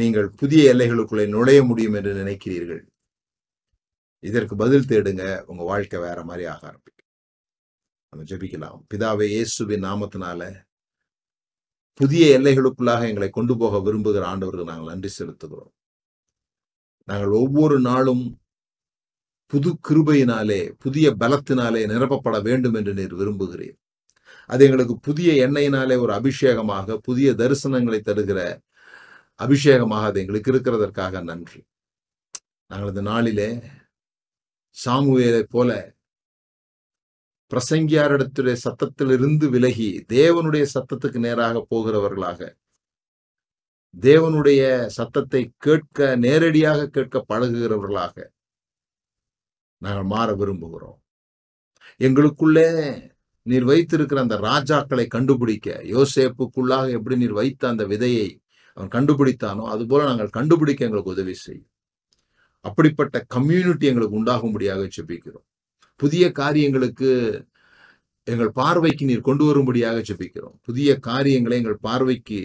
[0.00, 2.82] நீங்கள் புதிய எல்லைகளுக்குள்ளே நுழைய முடியும் என்று நினைக்கிறீர்கள்.
[4.24, 7.08] இதற்கு பதில் தேடுங்க உங்க வாழ்க்கை வேற மாதிரி ஆக ஆரம்பிக்கும்.
[8.12, 8.78] நம்ம ஜபிக்கலாம்.
[8.90, 10.42] பிதாவே இயேசுவின் நாமத்தினால
[12.00, 15.72] புதிய எல்லைகளுக்குள்ளாக எங்களை கொண்டு போக விரும்புகிற ஆண்டவருக்கு நாங்கள் நன்றி செலுத்துகிறோம்.
[17.08, 18.24] நாங்கள் ஒவ்வொரு நாளும்
[19.52, 23.76] புது கிருபையினாலே புதிய பலத்தினாலே நிரப்பப்பட வேண்டும் என்று நீர் விரும்புகிறீர்.
[24.50, 28.40] அது எங்களுக்கு புதிய எண்ணெயினாலே ஒரு அபிஷேகமாக புதிய தரிசனங்களை தருகிற
[29.40, 31.60] அபிஷேகமாக அது எங்களுக்கு இருக்கிறதற்காக நன்றி.
[32.70, 33.50] நாங்கள் இந்த நாளிலே
[34.76, 35.70] சாமுவேலை போல
[37.50, 42.40] பிரசங்கியாரிடத்துடைய சத்தத்திலிருந்து விலகி தேவனுடைய சத்தத்துக்கு நேராக போகிறவர்களாக
[44.00, 48.16] தேவனுடைய சத்தத்தை கேட்க நேரடியாக கேட்க பழகுகிறவர்களாக
[49.82, 50.98] நாங்கள் மாற விரும்புகிறோம்.
[52.00, 52.66] எங்களுக்குள்ளே
[53.46, 58.28] நீர் வைத்திருக்கிற அந்த ராஜாக்களை கண்டுபிடிக்க யோசேப்புக்குள்ளாக எப்படி நீர் வைத்த அந்த விதையை
[58.76, 61.70] அவன் கண்டுபிடித்தானோ அதுபோல நாங்கள் கண்டுபிடிக்க எங்களுக்கு உதவி செய்யும்.
[62.64, 65.46] அப்படிப்பட்ட கம்யூனிட்டி எங்களுக்கு உண்டாகும்படியாக செபிக்கிறோம்
[66.00, 67.10] புதிய காரியங்களுக்கு
[68.26, 72.40] எங்கள் பார்வைக்கு நீர் கொண்டு வரும்படியாக செபிக்கிறோம் புதிய காரியங்களை எங்கள் பார்வைக்கு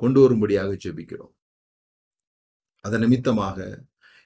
[0.00, 1.32] கொண்டு வரும்படியாக செபிக்கிறோம்
[2.84, 3.58] அதன் நிமித்தமாக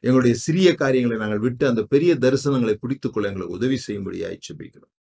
[0.05, 4.93] எங்களுடைய சிறிய காரியங்களை நாங்கள் விட்டு அந்த பெரிய தரிசனங்களை பிடித்துக்கொள்ள எங்களுக்கு உதவி செய்யும்படியாக செபிக்கிறோம்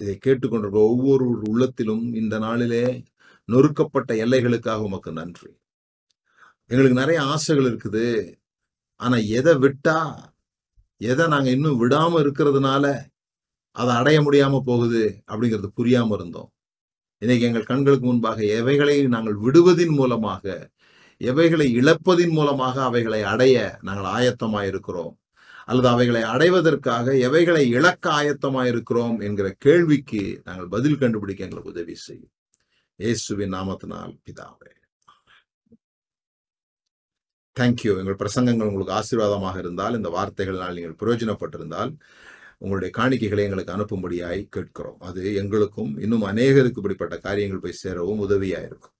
[0.00, 2.84] இதை கேட்டுக்கொண்டிருக்கிற ஒவ்வொரு உள்ளத்திலும் இந்த நாளிலே
[3.48, 5.50] நொறுக்கப்பட்ட எல்லைகளுக்காக உமக்கு நன்றி.
[6.70, 8.06] எங்களுக்கு நிறைய ஆசைகள் இருக்குது.
[8.96, 9.98] ஆனா எதை விட்டா
[11.00, 12.84] எதை நாங்க இன்னும் விடாம இருக்கிறதுனால
[13.76, 16.50] அதை அடைய முடியாம போகுது அப்படிங்கிறது புரியாம இருந்தோம்.
[17.22, 20.44] இன்னைக்கு எங்கள் கண்களுக்கு முன்பாக எவைகளை நாங்கள் விடுவதின் மூலமாக
[21.20, 25.14] எவைகளை இழப்பதின் மூலமாக அவைகளை அடைய நாங்கள் ஆயத்தமாக இருக்கிறோம்.
[25.66, 32.32] அல்லது அவைகளை அடைவதற்காக எவைகளை இழக்க ஆயத்தமாக இருக்கிறோம் என்கிற கேள்விக்கு நாங்கள் பதில் கண்டுபிடிக்க எங்களுக்கு உதவி செய்யும்.
[32.96, 34.72] இயேசுவின் நாமத்தினால் பிதாவே.
[37.58, 41.90] தேங்க்யூ எங்கள் பிரசங்கங்கள் உங்களுக்கு ஆசீர்வாதமாக இருந்தால் இந்த வார்த்தைகளால் நீங்கள் பிரயோஜனப்பட்டிருந்தால்
[42.62, 44.98] உங்களுடைய காணிக்கைகளை எங்களுக்கு அனுப்பும்படியாய் கேட்கிறோம்.
[45.08, 48.96] அது எங்களுக்கும் இன்னும் அநேகருக்கு இப்படிப்பட்ட காரியங்கள் போய் சேரவும் உதவியாக இருக்கும்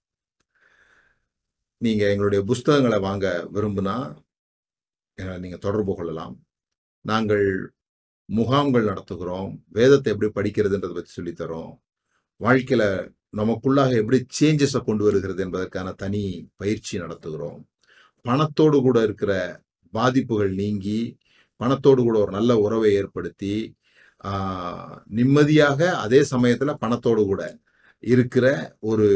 [1.81, 3.95] நீங்கள் எங்களுடைய புஸ்தகங்களை வாங்க விரும்புனா
[5.19, 6.35] எங்களை நீங்கள் தொடர்பு கொள்ளலாம்.
[7.01, 7.45] நாங்கள்
[8.29, 9.51] முகாம்கள் நடத்துகிறோம்.
[9.77, 11.73] வேதத்தை எப்படி படிக்கிறதுன்றதை பற்றி சொல்லித்தரோம்.
[12.41, 12.87] வாழ்க்கையில்
[13.39, 16.23] நமக்குள்ளாக எப்படி சேஞ்சஸை கொண்டு வருகிறது என்பதற்கான தனி
[16.61, 17.61] பயிற்சி நடத்துகிறோம்.
[18.25, 19.33] பணத்தோடு கூட இருக்கிற
[19.93, 20.99] பாதிப்புகள் நீங்கி
[21.59, 23.55] பணத்தோடு கூட ஒரு நல்ல உறவை ஏற்படுத்தி
[25.19, 27.43] நிம்மதியாக அதே சமயத்தில் பணத்தோடு கூட
[28.03, 28.45] இருக்கிற
[28.91, 29.07] ஒரு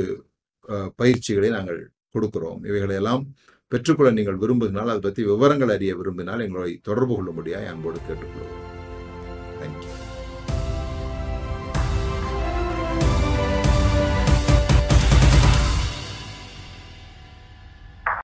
[1.00, 1.80] பயிற்சிகளை நாங்கள்
[2.16, 2.60] கொடுக்கிறோம்.
[2.70, 3.24] இவைகளையெல்லாம்
[3.72, 8.57] பெற்றுக்கொள்ள நீங்கள் விரும்புகினால் அதை பற்றி விவரங்கள் அறிய விரும்பினால் எங்களை தொடர்பு கொள்ள முடியாது அன்போடு கேட்டுக்கொள்வோம்